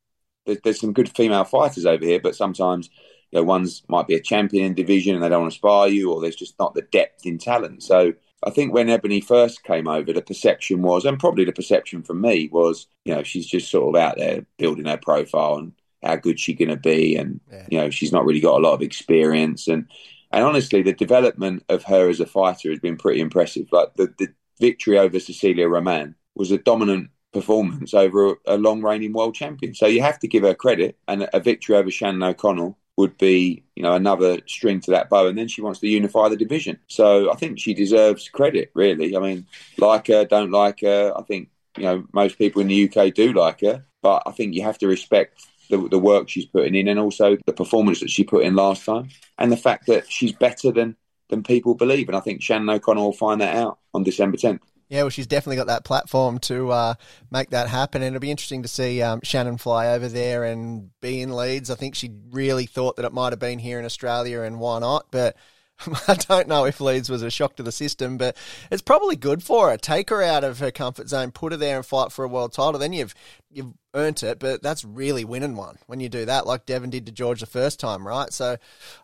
There's, 0.45 0.59
there's 0.63 0.79
some 0.79 0.93
good 0.93 1.09
female 1.15 1.43
fighters 1.43 1.85
over 1.85 2.03
here, 2.03 2.19
but 2.19 2.35
sometimes 2.35 2.89
you 3.31 3.39
know 3.39 3.43
ones 3.43 3.83
might 3.87 4.07
be 4.07 4.15
a 4.15 4.21
champion 4.21 4.65
in 4.65 4.73
division 4.73 5.15
and 5.15 5.23
they 5.23 5.29
don't 5.29 5.41
want 5.41 5.53
to 5.53 5.57
spar 5.57 5.87
you, 5.87 6.11
or 6.11 6.21
there's 6.21 6.35
just 6.35 6.57
not 6.59 6.73
the 6.73 6.81
depth 6.83 7.25
in 7.25 7.37
talent. 7.37 7.83
So 7.83 8.13
I 8.45 8.49
think 8.49 8.73
when 8.73 8.87
Ebanie 8.87 9.23
first 9.23 9.63
came 9.63 9.87
over, 9.87 10.11
the 10.11 10.21
perception 10.21 10.81
was, 10.81 11.05
and 11.05 11.19
probably 11.19 11.45
the 11.45 11.53
perception 11.53 12.03
from 12.03 12.21
me 12.21 12.49
was, 12.51 12.87
you 13.05 13.13
know, 13.15 13.23
she's 13.23 13.47
just 13.47 13.71
sort 13.71 13.95
of 13.95 14.01
out 14.01 14.17
there 14.17 14.45
building 14.57 14.85
her 14.85 14.97
profile 14.97 15.55
and 15.55 15.71
how 16.03 16.17
good 16.17 16.39
she's 16.39 16.57
going 16.57 16.69
to 16.69 16.77
be, 16.77 17.15
and 17.15 17.39
Yeah. 17.51 17.67
you 17.71 17.77
know, 17.79 17.89
she's 17.89 18.11
not 18.11 18.25
really 18.25 18.41
got 18.41 18.59
a 18.59 18.63
lot 18.63 18.73
of 18.73 18.81
experience, 18.81 19.67
and 19.67 19.87
and 20.31 20.43
honestly, 20.43 20.81
the 20.81 20.93
development 20.93 21.63
of 21.69 21.83
her 21.83 22.09
as 22.09 22.19
a 22.19 22.25
fighter 22.25 22.71
has 22.71 22.79
been 22.79 22.97
pretty 22.97 23.21
impressive. 23.21 23.67
Like 23.71 23.93
the, 23.95 24.11
the 24.17 24.29
victory 24.59 24.97
over 24.97 25.19
Cecilia 25.19 25.67
Roman 25.67 26.15
was 26.35 26.51
a 26.51 26.57
dominant 26.57 27.11
performance 27.33 27.93
over 27.93 28.35
a, 28.45 28.57
long 28.57 28.81
reigning 28.81 29.13
world 29.13 29.35
champion. 29.35 29.73
So 29.73 29.87
you 29.87 30.01
have 30.01 30.19
to 30.19 30.27
give 30.27 30.43
her 30.43 30.53
credit, 30.53 30.97
and 31.07 31.27
a 31.33 31.39
victory 31.39 31.75
over 31.75 31.91
Shannon 31.91 32.23
O'Connell 32.23 32.77
would 32.95 33.17
be, 33.17 33.63
you 33.75 33.83
know, 33.83 33.93
another 33.93 34.39
string 34.47 34.79
to 34.81 34.91
that 34.91 35.09
bow. 35.09 35.27
And 35.27 35.37
then 35.37 35.47
she 35.47 35.61
wants 35.61 35.79
to 35.79 35.87
unify 35.87 36.29
the 36.29 36.37
division. 36.37 36.79
So 36.87 37.31
I 37.31 37.35
think 37.35 37.59
she 37.59 37.73
deserves 37.73 38.29
credit, 38.29 38.71
really. 38.75 39.17
I 39.17 39.19
mean, 39.19 39.47
like 39.79 40.07
her, 40.07 40.25
don't 40.25 40.51
like 40.51 40.81
her. 40.81 41.11
I 41.17 41.23
think, 41.23 41.49
you 41.75 41.83
know, 41.83 42.05
most 42.13 42.37
people 42.37 42.61
in 42.61 42.67
the 42.67 42.89
UK 42.89 43.13
do 43.13 43.33
like 43.33 43.61
her, 43.61 43.83
but 44.03 44.21
I 44.27 44.31
think 44.31 44.53
you 44.53 44.61
have 44.61 44.77
to 44.79 44.87
respect 44.87 45.43
the, 45.69 45.87
the 45.89 45.97
work 45.97 46.29
she's 46.29 46.45
putting 46.45 46.75
in 46.75 46.87
and 46.87 46.99
also 46.99 47.37
the 47.47 47.53
performance 47.53 47.99
that 48.01 48.11
she 48.11 48.23
put 48.23 48.43
in 48.43 48.55
last 48.55 48.85
time 48.85 49.09
and 49.39 49.51
the 49.51 49.57
fact 49.57 49.87
that 49.87 50.11
she's 50.11 50.33
better 50.33 50.71
than 50.71 50.95
than 51.29 51.41
people 51.41 51.73
believe. 51.73 52.09
And 52.09 52.17
I 52.17 52.19
think 52.19 52.41
Shannon 52.41 52.69
O'Connell 52.69 53.05
will 53.05 53.13
find 53.13 53.41
that 53.41 53.55
out 53.55 53.79
on 53.93 54.03
December 54.03 54.37
10th. 54.37 54.59
Yeah, 54.93 55.01
well, 55.01 55.09
she's 55.09 55.25
definitely 55.25 55.55
got 55.55 55.65
that 55.65 55.85
platform 55.85 56.37
to 56.41 56.71
uh, 56.71 56.93
make 57.31 57.49
that 57.49 57.67
happen, 57.67 58.03
and 58.03 58.15
it'll 58.15 58.21
be 58.21 58.29
interesting 58.29 58.61
to 58.61 58.67
see 58.67 59.01
um, 59.01 59.21
Shannon 59.23 59.57
fly 59.57 59.87
over 59.87 60.07
there 60.07 60.43
and 60.43 60.91
be 61.01 61.19
in 61.19 61.35
Leeds. 61.35 61.71
I 61.71 61.75
think 61.75 61.95
she 61.95 62.11
really 62.29 62.67
thought 62.67 62.97
that 62.97 63.05
it 63.05 63.11
might 63.11 63.33
have 63.33 63.39
been 63.39 63.57
here 63.57 63.79
in 63.79 63.85
Australia, 63.85 64.41
and 64.41 64.59
why 64.59 64.77
not? 64.77 65.07
But 65.09 65.35
I 66.07 66.15
don't 66.15 66.47
know 66.47 66.65
if 66.65 66.79
Leeds 66.79 67.09
was 67.09 67.21
a 67.21 67.31
shock 67.31 67.55
to 67.57 67.63
the 67.63 67.71
system, 67.71 68.17
but 68.17 68.37
it's 68.71 68.81
probably 68.81 69.15
good 69.15 69.43
for 69.43 69.69
her. 69.69 69.77
Take 69.77 70.09
her 70.09 70.21
out 70.21 70.43
of 70.43 70.59
her 70.59 70.71
comfort 70.71 71.09
zone, 71.09 71.31
put 71.31 71.51
her 71.51 71.57
there 71.57 71.77
and 71.77 71.85
fight 71.85 72.11
for 72.11 72.23
a 72.23 72.27
world 72.27 72.53
title. 72.53 72.79
Then 72.79 72.93
you've 72.93 73.13
you've 73.51 73.73
earned 73.93 74.23
it, 74.23 74.39
but 74.39 74.61
that's 74.63 74.83
really 74.83 75.25
winning 75.25 75.55
one 75.55 75.77
when 75.87 75.99
you 75.99 76.09
do 76.09 76.25
that, 76.25 76.47
like 76.47 76.65
Devin 76.65 76.89
did 76.89 77.05
to 77.05 77.11
George 77.11 77.41
the 77.41 77.45
first 77.45 77.79
time, 77.79 78.07
right? 78.07 78.31
So 78.31 78.57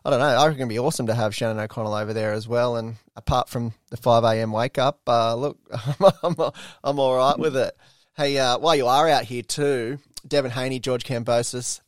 I 0.04 0.10
don't 0.10 0.18
know. 0.18 0.26
I 0.26 0.46
reckon 0.46 0.60
it'd 0.60 0.68
be 0.68 0.78
awesome 0.78 1.06
to 1.06 1.14
have 1.14 1.34
Shannon 1.34 1.58
O'Connell 1.58 1.94
over 1.94 2.12
there 2.12 2.32
as 2.32 2.48
well. 2.48 2.76
And 2.76 2.96
apart 3.16 3.48
from 3.48 3.72
the 3.90 3.96
five 3.96 4.24
a.m. 4.24 4.52
wake 4.52 4.78
up, 4.78 5.00
uh, 5.06 5.34
look, 5.34 5.58
I'm, 5.72 6.12
I'm, 6.22 6.50
I'm 6.82 6.98
all 6.98 7.16
right 7.16 7.38
with 7.38 7.56
it. 7.56 7.76
Hey, 8.16 8.38
uh, 8.38 8.58
while 8.58 8.76
you 8.76 8.86
are 8.86 9.08
out 9.08 9.24
here 9.24 9.42
too, 9.42 9.98
Devin 10.26 10.50
Haney, 10.50 10.80
George 10.80 11.04
Kambosos, 11.04 11.80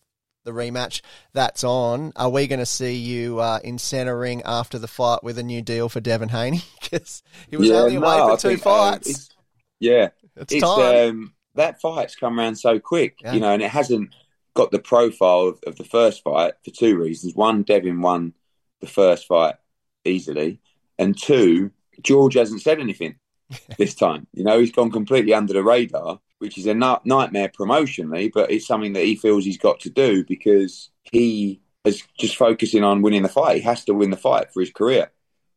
the 0.44 0.52
rematch 0.52 1.00
that's 1.32 1.64
on. 1.64 2.12
Are 2.16 2.28
we 2.30 2.46
going 2.46 2.58
to 2.58 2.66
see 2.66 2.94
you 2.96 3.40
uh, 3.40 3.60
in 3.62 3.78
centre 3.78 4.18
ring 4.18 4.42
after 4.44 4.78
the 4.78 4.88
fight 4.88 5.22
with 5.22 5.38
a 5.38 5.42
new 5.42 5.62
deal 5.62 5.88
for 5.88 6.00
Devin 6.00 6.28
Haney? 6.30 6.62
Because 6.82 7.22
he 7.48 7.56
was 7.56 7.70
only 7.70 7.96
away 7.96 8.16
no, 8.18 8.36
for 8.36 8.42
two 8.42 8.48
think, 8.56 8.66
um, 8.66 8.92
fights. 8.92 9.08
it's- 9.08 9.28
yeah, 9.80 10.08
it's, 10.36 10.52
it's 10.52 10.62
time. 10.62 11.08
um, 11.10 11.34
that 11.54 11.80
fight's 11.80 12.14
come 12.14 12.38
around 12.38 12.56
so 12.56 12.78
quick, 12.78 13.16
Yeah. 13.22 13.32
you 13.32 13.40
know, 13.40 13.52
and 13.52 13.62
it 13.62 13.70
hasn't 13.70 14.14
got 14.54 14.70
the 14.70 14.78
profile 14.78 15.48
of, 15.48 15.58
of 15.66 15.76
the 15.76 15.84
first 15.84 16.22
fight 16.22 16.52
for 16.64 16.70
two 16.70 16.96
reasons. 16.98 17.34
One, 17.34 17.62
Devin 17.62 18.00
won 18.02 18.34
the 18.80 18.86
first 18.86 19.26
fight 19.26 19.54
easily, 20.04 20.60
and 20.98 21.18
two, 21.18 21.70
George 22.02 22.34
hasn't 22.34 22.62
said 22.62 22.78
anything 22.78 23.16
this 23.78 23.94
time. 23.94 24.26
You 24.34 24.44
know, 24.44 24.60
he's 24.60 24.70
gone 24.72 24.90
completely 24.92 25.34
under 25.34 25.52
the 25.54 25.64
radar, 25.64 26.20
which 26.42 26.58
is 26.58 26.66
a 26.66 26.74
nightmare 26.74 27.48
promotionally, 27.48 28.30
but 28.34 28.50
it's 28.50 28.66
something 28.66 28.94
that 28.94 29.04
he 29.04 29.14
feels 29.14 29.44
he's 29.44 29.56
got 29.56 29.78
to 29.78 29.88
do 29.90 30.24
because 30.24 30.90
he 31.04 31.60
is 31.84 32.02
just 32.18 32.36
focusing 32.36 32.82
on 32.82 33.00
winning 33.00 33.22
the 33.22 33.28
fight. 33.28 33.58
He 33.58 33.62
has 33.62 33.84
to 33.84 33.94
win 33.94 34.10
the 34.10 34.16
fight 34.16 34.52
for 34.52 34.58
his 34.58 34.72
career. 34.72 35.12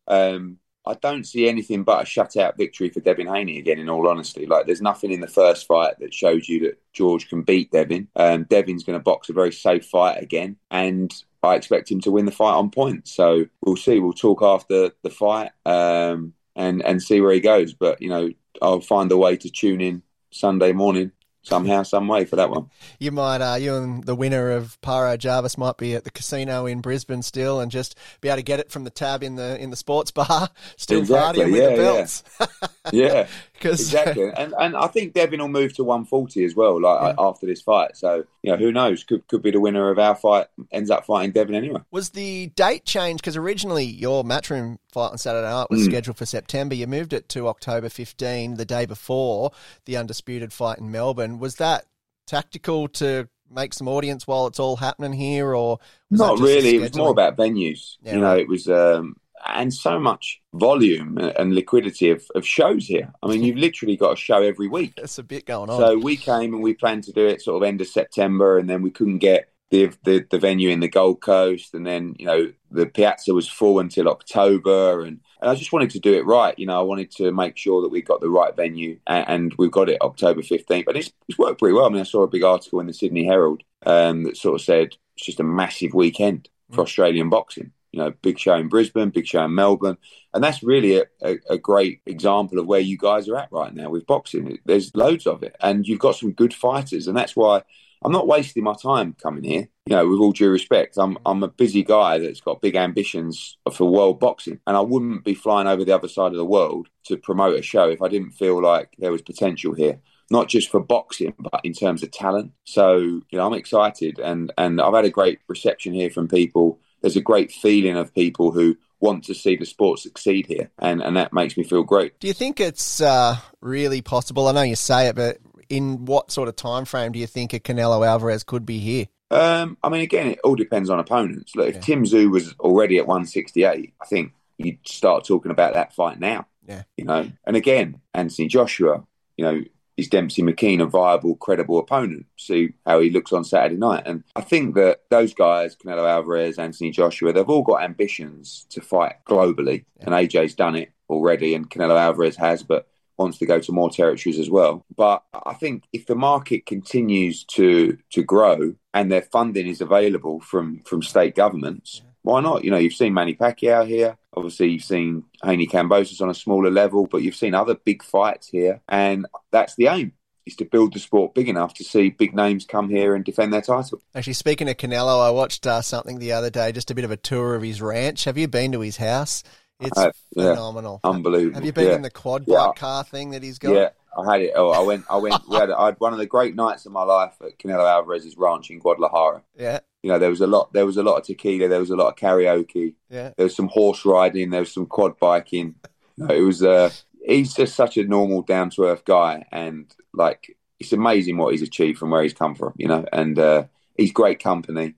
Um, 0.08 0.60
I 0.86 0.93
don't 0.93 1.26
see 1.26 1.50
anything 1.50 1.84
but 1.84 2.04
a 2.04 2.06
shutout 2.06 2.56
victory 2.56 2.89
for 2.89 3.00
Devin 3.00 3.26
Haney 3.26 3.58
again. 3.58 3.80
In 3.80 3.89
all 3.89 4.08
honesty, 4.08 4.45
like 4.45 4.67
there's 4.67 4.82
nothing 4.82 5.12
in 5.12 5.21
the 5.21 5.28
first 5.28 5.65
fight 5.65 5.95
that 6.00 6.13
shows 6.13 6.48
you 6.48 6.60
that 6.62 6.80
George 6.93 7.28
can 7.30 7.41
beat 7.41 7.71
Devin. 7.71 8.08
Um, 8.15 8.43
Devin's 8.43 8.84
going 8.84 9.00
to 9.00 9.04
box 9.04 9.30
a 9.30 9.34
very 9.34 9.52
safe 9.52 9.88
fight 9.88 10.21
again, 10.21 10.58
and 10.69 11.12
I 11.41 11.56
expect 11.56 11.89
him 11.89 12.02
to 12.02 12.12
win 12.12 12.26
the 12.26 12.32
fight 12.32 12.54
on 12.54 12.69
points. 12.69 13.12
So 13.12 13.45
we'll 13.62 13.76
see. 13.76 14.00
We'll 14.00 14.13
talk 14.13 14.43
after 14.43 14.91
the 15.02 15.10
fight 15.10 15.50
um, 15.65 16.34
and 16.56 16.86
and 16.86 17.02
see 17.02 17.21
where 17.21 17.34
he 17.34 17.39
goes. 17.39 17.74
But 17.74 18.04
you 18.04 18.10
know, 18.10 18.30
I'll 18.62 18.82
find 18.82 19.12
a 19.12 19.17
way 19.17 19.38
to 19.38 19.50
tune 19.50 19.82
in 19.82 20.04
Sunday 20.36 20.74
morning 20.74 21.12
somehow, 21.43 21.84
some 21.84 22.08
way 22.08 22.26
for 22.26 22.36
that 22.36 22.50
one. 22.50 22.69
you 23.00 23.12
might, 23.12 23.38
uh, 23.41 23.56
you 23.56 23.76
and 23.76 24.04
the 24.04 24.15
winner 24.15 24.52
of 24.52 24.80
Paro 24.82 25.17
Jarvis 25.17 25.58
might 25.58 25.78
be 25.78 25.93
at 25.93 26.04
the 26.04 26.10
casino 26.12 26.65
in 26.65 26.82
Brisbane 26.82 27.21
still, 27.21 27.60
and 27.60 27.71
just 27.71 27.95
be 28.19 28.30
able 28.30 28.38
to 28.38 28.43
get 28.43 28.60
it 28.60 28.71
from 28.71 28.84
the 28.84 28.89
tab 28.89 29.24
in 29.24 29.36
the 29.36 29.58
in 29.62 29.69
the 29.69 29.76
sports 29.76 30.12
bar, 30.12 30.50
still 30.78 31.00
Exactly, 31.00 31.45
partying 31.45 31.52
with 31.52 31.62
yeah, 31.62 31.69
the 31.69 31.76
belts. 31.76 32.24
Yeah. 32.39 32.48
Yeah, 32.91 33.28
because 33.54 33.80
exactly, 33.82 34.32
and 34.36 34.54
and 34.60 34.76
I 34.76 34.88
think 34.88 35.13
Devin 35.13 35.39
will 35.39 35.48
move 35.48 35.74
to 35.76 35.84
140 35.84 36.43
as 36.45 36.56
well, 36.56 36.80
like 36.82 37.15
after 37.17 37.45
this 37.45 37.62
fight. 37.62 37.98
So 37.98 38.26
you 38.41 38.52
know, 38.52 38.58
who 38.58 38.71
knows? 38.71 39.04
Could 39.04 39.28
could 39.28 39.41
be 39.41 39.52
the 39.52 39.60
winner 39.60 39.89
of 39.89 40.00
our 40.00 40.15
fight 40.15 40.48
ends 40.71 40.89
up 40.91 41.06
fighting 41.06 41.32
Devin 41.32 41.56
anyway. 41.56 41.82
Was 41.91 42.10
the 42.10 42.48
date 42.56 42.86
changed? 42.86 43.21
Because 43.21 43.38
originally 43.38 43.86
your 43.86 44.24
matchroom 44.24 44.78
fight 44.91 45.12
on 45.12 45.17
Saturday 45.17 45.48
night 45.48 45.67
was 45.69 45.82
Mm. 45.82 45.86
scheduled 45.86 46.17
for 46.17 46.26
September. 46.26 46.76
You 46.76 46.88
moved 46.88 47.13
it 47.13 47.28
to 47.30 47.48
October 47.48 47.89
15, 47.89 48.56
the 48.56 48.65
day 48.65 48.86
before 48.86 49.52
the 49.86 49.98
undisputed 49.98 50.54
fight 50.54 50.78
in 50.80 50.91
Melbourne. 50.91 51.39
Was 51.39 51.56
that 51.56 51.86
tactical 52.28 52.88
to 52.88 53.28
make 53.50 53.74
some 53.74 53.88
audience 53.88 54.26
while 54.28 54.48
it's 54.48 54.60
all 54.60 54.78
happening 54.78 55.13
here, 55.13 55.54
or 55.54 55.78
was 56.10 56.19
Not 56.19 56.39
really. 56.39 56.78
It 56.78 56.82
was 56.82 56.95
more 56.95 57.12
about 57.12 57.38
venues. 57.38 57.98
Yeah, 58.02 58.15
you 58.15 58.19
know, 58.19 58.28
right. 58.28 58.39
it 58.41 58.48
was 58.48 58.67
um, 58.67 59.15
and 59.46 59.74
so 59.74 60.00
much 60.00 60.42
volume 60.54 61.18
and 61.18 61.54
liquidity 61.54 62.10
of, 62.10 62.24
of 62.36 62.46
shows 62.46 62.86
here. 62.86 63.12
I 63.22 63.28
mean, 63.28 63.44
you've 63.44 63.58
literally 63.58 63.96
got 63.96 64.14
a 64.14 64.16
show 64.16 64.42
every 64.42 64.68
week. 64.68 64.94
There's 64.98 65.20
a 65.20 65.24
bit 65.24 65.46
going 65.46 65.70
on. 65.70 65.78
So 65.78 65.98
we 65.98 66.18
came 66.18 66.54
and 66.54 66.64
we 66.64 66.74
planned 66.74 67.04
to 67.06 67.12
do 67.12 67.26
it 67.26 67.42
sort 67.42 67.62
of 67.62 67.68
end 67.68 67.82
of 67.82 67.88
September, 67.88 68.58
and 68.58 68.70
then 68.70 68.82
we 68.82 68.92
couldn't 68.92 69.20
get 69.20 69.50
the 69.72 69.92
the, 70.04 70.26
the 70.30 70.40
venue 70.40 70.70
in 70.70 70.80
the 70.80 70.88
Gold 70.88 71.22
Coast, 71.22 71.74
and 71.74 71.86
then 71.86 72.16
you 72.18 72.26
know 72.26 72.52
the 72.72 72.86
Piazza 72.86 73.34
was 73.34 73.50
full 73.50 73.80
until 73.80 74.08
October, 74.08 75.02
and, 75.02 75.20
and 75.42 75.50
I 75.50 75.56
just 75.56 75.74
wanted 75.74 75.92
to 75.92 76.00
do 76.00 76.14
it 76.14 76.26
right. 76.26 76.58
You 76.58 76.68
know, 76.68 76.80
I 76.80 76.84
wanted 76.84 77.12
to 77.18 77.32
make 77.32 77.58
sure 77.58 77.82
that 77.82 77.90
we 77.90 78.02
got 78.02 78.22
the 78.22 78.30
right 78.30 78.56
venue, 78.56 79.00
and, 79.08 79.26
and 79.28 79.56
we've 79.58 79.72
got 79.72 79.90
it 79.90 80.02
October 80.02 80.42
fifteenth. 80.42 80.86
But 80.86 80.98
it's, 80.98 81.12
it's 81.28 81.38
worked 81.38 81.60
pretty 81.60 81.74
well. 81.74 81.86
I 81.86 81.90
mean, 81.90 82.02
I 82.02 82.06
saw 82.06 82.24
a 82.24 82.28
big 82.28 82.44
article 82.44 82.80
in 82.80 82.88
the 82.88 82.94
Sydney 82.94 83.26
Herald 83.26 83.64
um, 83.86 84.24
that 84.24 84.38
sort 84.38 84.56
of 84.56 84.62
said 84.62 84.96
it's 85.16 85.26
just 85.26 85.40
a 85.40 85.44
massive 85.44 85.94
weekend 85.94 86.50
for 86.72 86.82
Australian 86.82 87.30
boxing. 87.30 87.72
You 87.96 88.02
know, 88.02 88.12
big 88.22 88.38
show 88.38 88.56
in 88.56 88.68
Brisbane, 88.68 89.10
big 89.10 89.26
show 89.26 89.46
in 89.46 89.56
Melbourne, 89.56 89.98
and 90.34 90.44
that's 90.44 90.62
really 90.62 90.98
a, 90.98 91.06
a, 91.24 91.38
a 91.52 91.58
great 91.58 92.02
example 92.06 92.60
of 92.60 92.66
where 92.66 92.82
you 92.82 92.98
guys 92.98 93.30
are 93.30 93.38
at 93.38 93.54
right 93.54 93.74
now 93.74 93.90
with 93.90 94.06
boxing. 94.06 94.60
There's 94.66 94.94
loads 94.94 95.26
of 95.26 95.44
it, 95.44 95.56
and 95.62 95.88
you've 95.88 96.00
got 96.00 96.18
some 96.18 96.34
good 96.34 96.54
fighters, 96.54 97.08
and 97.08 97.16
that's 97.16 97.38
why 97.38 97.62
I'm 98.04 98.12
not 98.12 98.28
wasting 98.28 98.66
my 98.66 98.76
time 98.76 99.16
coming 99.24 99.46
here. 99.46 99.70
You 99.86 99.96
know, 99.96 100.10
with 100.10 100.20
all 100.20 100.34
due 100.34 100.50
respect, 100.50 100.98
I'm 100.98 101.18
I'm 101.26 101.42
a 101.42 101.48
busy 101.48 101.84
guy 101.84 102.18
that's 102.18 102.42
got 102.42 102.62
big 102.62 102.76
ambitions 102.76 103.58
for 103.72 103.90
world 103.90 104.20
boxing, 104.20 104.60
and 104.68 104.76
I 104.76 104.82
wouldn't 104.82 105.24
be 105.24 105.34
flying 105.34 105.70
over 105.70 105.86
the 105.86 105.96
other 105.96 106.10
side 106.10 106.34
of 106.34 106.38
the 106.38 106.44
world 106.44 106.90
to 107.06 107.16
promote 107.16 107.58
a 107.58 107.62
show 107.62 107.88
if 107.88 108.02
I 108.02 108.10
didn't 108.10 108.32
feel 108.32 108.62
like 108.62 108.94
there 109.00 109.14
was 109.14 109.22
potential 109.22 109.74
here. 109.74 110.02
Not 110.32 110.50
just 110.50 110.70
for 110.70 110.80
boxing, 110.82 111.34
but 111.40 111.62
in 111.64 111.72
terms 111.72 112.04
of 112.04 112.12
talent. 112.12 112.52
So, 112.64 112.98
you 112.98 113.38
know, 113.38 113.46
I'm 113.46 113.54
excited 113.54 114.18
and, 114.18 114.52
and 114.58 114.82
I've 114.82 114.96
had 114.96 115.06
a 115.06 115.12
great 115.12 115.38
reception 115.48 115.94
here 115.94 116.10
from 116.10 116.28
people. 116.28 116.80
There's 117.06 117.15
a 117.15 117.22
great 117.22 117.52
feeling 117.52 117.98
of 117.98 118.15
people 118.15 118.50
who 118.52 118.76
want 119.00 119.26
to 119.26 119.36
see 119.36 119.56
the 119.56 119.65
sport 119.68 120.00
succeed 120.00 120.48
here. 120.48 120.72
And, 120.80 121.04
and 121.04 121.15
that 121.18 121.34
makes 121.34 121.56
me 121.56 121.63
feel 121.63 121.84
great. 121.84 122.20
Do 122.20 122.26
you 122.26 122.34
think 122.34 122.60
it's 122.60 123.00
uh, 123.00 123.38
really 123.62 124.02
possible? 124.02 124.48
I 124.48 124.54
know 124.54 124.63
you 124.63 124.76
say 124.76 125.08
it, 125.10 125.15
but 125.15 125.38
in 125.70 126.06
what 126.06 126.32
sort 126.32 126.48
of 126.48 126.56
time 126.56 126.84
frame 126.86 127.12
do 127.12 127.20
you 127.20 127.28
think 127.28 127.54
a 127.54 127.60
Canelo 127.60 128.04
Alvarez 128.04 128.44
could 128.44 128.65
be 128.65 128.80
here? 128.80 129.06
Um, 129.30 129.78
I 129.84 129.89
mean, 129.89 130.02
again, 130.02 130.26
it 130.26 130.39
all 130.44 130.56
depends 130.56 130.89
on 130.89 130.98
opponents. 130.98 131.56
Look, 131.56 131.68
if 131.68 131.76
Yeah. 131.76 131.82
Tim 131.82 132.06
Tszyu 132.06 132.32
was 132.32 132.56
already 132.60 132.98
at 132.98 133.06
168, 133.06 133.94
I 134.02 134.06
think 134.08 134.34
you'd 134.58 134.80
start 134.88 135.26
talking 135.26 135.52
about 135.52 135.76
that 135.76 135.94
fight 135.94 136.20
now. 136.20 136.48
Yeah. 136.68 136.86
You 136.98 137.06
know, 137.06 137.32
and 137.46 137.56
again, 137.56 138.02
Anthony 138.15 138.48
Joshua, 138.48 139.04
you 139.38 139.46
know, 139.46 139.62
is 139.98 140.08
Dempsey 140.08 140.42
McKean 140.42 140.82
a 140.82 140.86
viable, 140.86 141.36
credible 141.36 141.80
opponent? 141.80 142.26
See 142.38 142.74
how 142.86 143.00
he 143.00 143.10
looks 143.10 143.32
on 143.32 143.44
Saturday 143.44 143.78
night. 143.78 144.04
And 144.06 144.24
I 144.36 144.42
think 144.42 144.76
that 144.76 145.02
those 145.10 145.34
guys, 145.34 145.76
Canelo 145.76 146.10
Alvarez, 146.10 146.60
Anthony 146.60 146.92
Joshua, 146.92 147.34
they've 147.34 147.50
all 147.50 147.64
got 147.64 147.84
ambitions 147.84 148.66
to 148.70 148.82
fight 148.82 149.16
globally. 149.28 149.86
And 150.00 150.10
AJ's 150.10 150.56
done 150.56 150.76
it 150.76 150.92
already, 151.10 151.56
and 151.56 151.70
Canelo 151.70 152.00
Alvarez 152.00 152.36
has, 152.38 152.64
but 152.64 152.88
wants 153.18 153.38
to 153.38 153.46
go 153.46 153.60
to 153.60 153.72
more 153.72 153.90
territories 153.90 154.40
as 154.40 154.50
well. 154.50 154.86
But 154.96 155.24
I 155.34 155.54
think 155.54 155.86
if 155.94 156.06
the 156.06 156.16
market 156.16 156.66
continues 156.66 157.44
to 157.46 157.98
to 158.12 158.24
grow 158.24 158.76
and 158.94 159.12
their 159.12 159.22
funding 159.22 159.68
is 159.68 159.82
available 159.82 160.40
from 160.42 160.80
from 160.86 161.02
state 161.02 161.36
governments, 161.36 162.02
why 162.26 162.42
not? 162.42 162.64
You 162.64 162.72
know, 162.72 162.78
you've 162.78 162.94
seen 162.94 163.14
Manny 163.14 163.36
Pacquiao 163.36 163.88
here. 163.88 164.18
Obviously, 164.36 164.70
you've 164.72 164.84
seen 164.84 165.24
Haney 165.44 165.68
Kambosos 165.68 166.22
on 166.22 166.30
a 166.30 166.34
smaller 166.34 166.70
level, 166.72 167.08
but 167.08 167.22
you've 167.22 167.36
seen 167.36 167.54
other 167.54 167.76
big 167.76 168.04
fights 168.04 168.48
here, 168.48 168.82
and 168.90 169.26
that's 169.52 169.76
the 169.76 169.88
aim. 169.88 170.14
Is 170.46 170.56
to 170.58 170.66
build 170.66 170.94
the 170.94 171.00
sport 171.00 171.34
big 171.34 171.50
enough 171.50 171.74
to 171.76 171.84
see 171.84 172.10
big 172.12 172.36
names 172.36 172.66
come 172.66 172.88
here 172.90 173.16
and 173.16 173.26
defend 173.26 173.52
their 173.52 173.62
title. 173.64 174.00
Actually, 174.14 174.34
speaking 174.34 174.70
of 174.70 174.78
Canelo, 174.78 175.26
I 175.26 175.32
watched 175.32 175.66
uh, 175.66 175.82
something 175.82 176.20
the 176.20 176.34
other 176.34 176.52
day, 176.52 176.72
just 176.72 176.92
a 176.92 176.96
bit 176.96 177.04
of 177.06 177.10
a 177.10 177.18
tour 177.18 177.56
of 177.56 177.64
his 177.64 177.82
ranch. 177.82 178.26
Have 178.26 178.38
you 178.38 178.48
been 178.48 178.72
to 178.74 178.82
his 178.82 178.98
house? 178.98 179.42
It's 179.80 179.98
Uh, 179.98 180.12
yeah. 180.36 180.52
phenomenal. 180.54 181.00
Unbelievable. 181.04 181.56
Have 181.56 181.66
you 181.66 181.74
been 181.74 181.88
Yeah. 181.88 181.96
in 181.96 182.02
the 182.04 182.12
quad 182.12 182.44
Yeah. 182.48 182.58
bike 182.68 182.76
car 182.76 183.04
thing 183.04 183.32
that 183.32 183.42
he's 183.42 183.58
got? 183.58 183.74
Yeah, 183.74 183.90
I 184.17 184.32
had 184.32 184.41
it. 184.41 184.54
Oh, 184.56 184.69
I 184.69 184.80
went. 184.80 185.06
I 185.10 185.17
went. 185.17 185.41
We 185.49 185.58
had, 185.58 185.71
I 185.71 185.86
had 185.88 185.95
one 185.99 186.13
of 186.13 186.19
the 186.19 186.25
great 186.25 186.56
nights 186.56 186.86
of 186.86 186.91
my 186.91 187.04
life 187.04 187.34
at 187.41 187.58
Canelo 187.60 187.89
Alvarez's 187.89 188.38
ranch 188.38 188.69
in 188.69 188.80
Guadalajara. 188.80 189.43
Yeah, 189.58 189.80
You 190.04 190.12
know, 190.12 190.19
there 190.19 190.30
was 190.30 190.41
a 190.41 190.47
lot. 190.47 190.71
There 190.73 190.86
was 190.86 190.97
a 190.97 191.04
lot 191.04 191.17
of 191.17 191.25
tequila. 191.25 191.67
There 191.67 191.80
was 191.80 191.89
a 191.89 191.95
lot 191.95 192.08
of 192.10 192.15
karaoke. 192.15 192.95
yeah. 193.10 193.32
There 193.36 193.43
was 193.45 193.56
some 193.56 193.67
horse 193.67 194.06
riding. 194.06 194.49
There 194.51 194.62
was 194.62 194.71
some 194.73 194.86
quad 194.86 195.19
biking. 195.19 195.75
You 196.17 196.28
know, 196.28 196.34
it 196.36 196.41
was. 196.41 196.63
Uh, 196.63 196.91
he's 197.25 197.54
just 197.54 197.75
such 197.75 197.97
a 197.97 198.04
normal, 198.06 198.41
down 198.41 198.69
to 198.71 198.86
earth 198.86 199.04
guy, 199.06 199.45
and 199.51 199.93
like 200.13 200.56
it's 200.80 200.93
amazing 200.93 201.38
what 201.38 201.51
he's 201.51 201.62
achieved 201.62 201.97
from 201.97 202.12
where 202.12 202.23
he's 202.23 202.34
come 202.34 202.56
from. 202.56 202.73
You 202.78 202.88
know, 202.88 203.06
and 203.12 203.38
uh, 203.38 203.65
he's 203.97 204.12
great 204.13 204.39
company. 204.39 204.95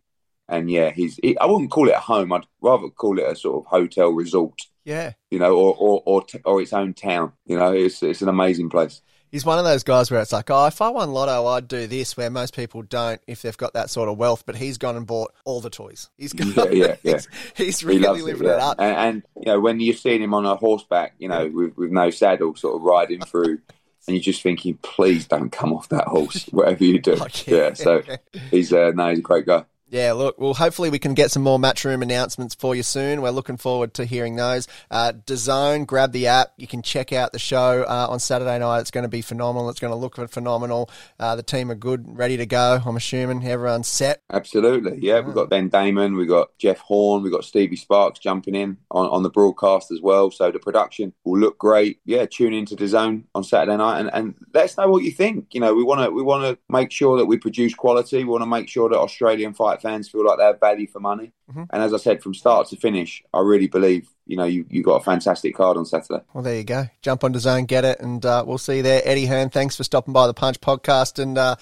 And 0.50 0.70
yeah, 0.72 0.92
he's. 0.92 1.20
He, 1.24 1.38
I 1.40 1.46
wouldn't 1.46 1.72
call 1.72 1.90
it 1.90 1.96
a 1.96 2.00
home. 2.00 2.32
I'd 2.34 2.46
rather 2.62 2.90
call 2.90 3.18
it 3.20 3.26
a 3.28 3.36
sort 3.36 3.66
of 3.66 3.70
hotel 3.70 4.10
resort. 4.10 4.62
Yeah. 4.88 5.14
You 5.30 5.40
know, 5.40 5.54
or 5.54 5.76
or 5.78 6.02
or, 6.06 6.24
t- 6.24 6.40
or 6.46 6.62
its 6.62 6.72
own 6.72 6.94
town. 6.94 7.34
You 7.46 7.58
know, 7.60 7.74
it's 7.74 8.02
it's 8.02 8.22
an 8.22 8.30
amazing 8.30 8.70
place. 8.70 9.02
He's 9.30 9.44
one 9.44 9.60
of 9.60 9.66
those 9.66 9.84
guys 9.84 10.10
where 10.10 10.22
it's 10.22 10.32
like, 10.32 10.50
oh, 10.50 10.68
if 10.68 10.82
I 10.82 10.88
won 10.88 11.12
lotto, 11.12 11.46
I'd 11.48 11.68
do 11.68 11.86
this, 11.86 12.16
where 12.16 12.30
most 12.30 12.56
people 12.56 12.82
don't 12.84 13.20
if 13.28 13.42
they've 13.42 13.58
got 13.58 13.74
that 13.74 13.90
sort 13.90 14.08
of 14.08 14.18
wealth. 14.18 14.46
But 14.46 14.56
he's 14.56 14.78
gone 14.78 14.96
and 14.96 15.06
bought 15.06 15.34
all 15.44 15.60
the 15.60 15.70
toys. 15.70 16.10
He's 16.18 16.32
gone, 16.32 16.54
Yeah, 16.56 16.70
yeah, 16.72 16.96
yeah. 17.04 17.14
he's, 17.16 17.28
he's 17.54 17.80
he 17.82 17.86
really 17.86 18.00
loves 18.00 18.24
living 18.24 18.48
it, 18.48 18.52
it, 18.52 18.60
up. 18.60 18.80
And, 18.80 18.96
and 18.96 19.24
you 19.36 19.52
know, 19.52 19.60
when 19.60 19.82
you're 19.82 19.94
seeing 19.94 20.24
him 20.24 20.34
on 20.34 20.46
a 20.46 20.56
horseback, 20.56 21.16
you 21.20 21.28
know, 21.28 21.52
with, 21.54 21.76
with 21.76 21.92
no 21.92 22.10
saddle, 22.10 22.56
sort 22.56 22.78
of 22.78 22.84
riding 22.84 23.20
through, 23.20 23.60
and 24.08 24.16
you're 24.16 24.22
just 24.22 24.42
thinking, 24.42 24.80
please 24.82 25.28
don't 25.28 25.52
come 25.52 25.74
off 25.74 25.90
that 25.90 26.08
horse, 26.08 26.46
whatever 26.52 26.86
you 26.86 26.98
do. 27.00 27.18
Oh, 27.20 27.28
yeah. 27.46 27.58
yeah. 27.58 27.74
So 27.74 28.04
he's 28.50 28.72
uh, 28.72 28.94
no, 28.96 29.10
he's 29.10 29.20
a 29.20 29.24
great 29.24 29.46
guy. 29.46 29.66
Yeah, 29.90 30.12
look, 30.14 30.38
well, 30.38 30.54
hopefully 30.54 30.90
we 30.90 31.00
can 31.00 31.14
get 31.14 31.32
some 31.32 31.44
more 31.44 31.58
Matchroom 31.58 32.02
announcements 32.02 32.56
for 32.56 32.76
you 32.76 32.84
soon. 32.84 33.22
We're 33.22 33.30
looking 33.30 33.56
forward 33.56 33.94
to 33.94 34.06
hearing 34.06 34.36
those. 34.36 34.68
Uh, 34.92 35.14
DAZN, 35.14 35.88
grab 35.88 36.12
the 36.12 36.28
app. 36.28 36.52
You 36.58 36.68
can 36.68 36.82
check 36.82 37.14
out 37.14 37.32
the 37.32 37.40
show 37.40 37.86
uh, 37.88 38.08
on 38.10 38.20
Saturday 38.20 38.60
night. 38.60 38.80
It's 38.80 38.92
going 38.92 39.04
to 39.06 39.10
be 39.10 39.22
phenomenal. 39.22 39.70
It's 39.70 39.80
going 39.80 39.92
to 39.92 39.98
look 39.98 40.18
phenomenal. 40.30 40.90
Uh, 41.18 41.38
the 41.38 41.44
team 41.44 41.72
are 41.72 41.76
good, 41.76 42.06
ready 42.18 42.36
to 42.36 42.46
go. 42.46 42.82
I'm 42.86 42.98
assuming 42.98 43.48
everyone's 43.48 43.88
set. 43.88 44.22
Absolutely, 44.30 45.00
yeah. 45.00 45.22
We've 45.22 45.34
got 45.36 45.50
Ben 45.50 45.70
Damon, 45.70 46.18
we've 46.18 46.28
got 46.28 46.50
Jeff 46.58 46.80
Horn, 46.80 47.24
we've 47.24 47.32
got 47.32 47.46
Stevie 47.46 47.76
Sparks 47.78 48.20
jumping 48.20 48.56
in 48.56 48.78
on, 48.92 49.08
on 49.08 49.24
the 49.24 49.30
broadcast 49.30 49.92
as 49.92 50.02
well. 50.02 50.32
So 50.32 50.52
the 50.52 50.60
production 50.60 51.14
will 51.24 51.40
look 51.40 51.58
great. 51.58 52.00
Yeah, 52.04 52.26
tune 52.26 52.54
into 52.54 52.76
the 52.76 52.88
zone 52.88 53.26
on 53.34 53.44
Saturday 53.44 53.78
night 53.78 54.02
and, 54.02 54.10
and 54.14 54.36
let 54.54 54.66
us 54.66 54.78
know 54.78 54.90
what 54.90 55.04
you 55.04 55.12
think. 55.12 55.54
You 55.54 55.62
know, 55.62 55.74
we 55.74 55.84
want 55.84 56.02
to 56.02 56.12
we 56.12 56.24
want 56.24 56.44
to 56.44 56.58
make 56.70 56.92
sure 56.92 57.18
that 57.18 57.26
we 57.26 57.38
produce 57.38 57.74
quality. 57.74 58.18
We 58.18 58.26
want 58.26 58.42
to 58.42 58.48
make 58.48 58.68
sure 58.68 58.90
that 58.90 58.98
Australian 58.98 59.54
fans 59.82 60.10
feel 60.10 60.26
like 60.26 60.38
they 60.38 60.44
have 60.44 60.60
value 60.60 60.88
for 60.88 61.00
money. 61.00 61.32
Mhm. 61.52 61.68
And 61.72 61.84
as 61.84 61.94
I 61.94 61.98
said, 61.98 62.22
from 62.22 62.34
start 62.34 62.68
to 62.70 62.76
finish, 62.76 63.24
I 63.34 63.40
really 63.40 63.68
believe 63.68 64.10
you 64.26 64.36
know 64.36 64.46
you 64.46 64.66
you 64.70 64.84
got 64.84 64.96
a 65.02 65.04
fantastic 65.04 65.56
card 65.56 65.78
on 65.78 65.86
Saturday. 65.86 66.24
Well, 66.34 66.44
there 66.44 66.56
you 66.58 66.64
go. 66.64 66.86
Jump 67.02 67.24
on 67.24 67.34
DAZN, 67.34 67.68
get 67.68 67.86
it, 67.86 68.00
and 68.00 68.26
uh, 68.26 68.44
we'll 68.46 68.58
see 68.58 68.78
you 68.78 68.84
there. 68.84 69.02
Eddie 69.06 69.26
Hearn, 69.26 69.50
thanks 69.50 69.76
for 69.76 69.84
stopping 69.84 70.14
by 70.14 70.28
the 70.28 70.34
Punch 70.34 70.60
podcast, 70.60 71.22
and 71.22 71.38
uh, 71.38 71.56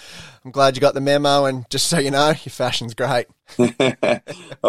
I'm 0.43 0.51
glad 0.51 0.75
you 0.75 0.81
got 0.81 0.93
the 0.93 1.01
memo. 1.01 1.45
And 1.45 1.69
just 1.69 1.87
so 1.87 1.99
you 1.99 2.11
know, 2.11 2.27
your 2.29 2.35
fashion's 2.51 2.93
great. 2.93 3.27
All 3.59 3.67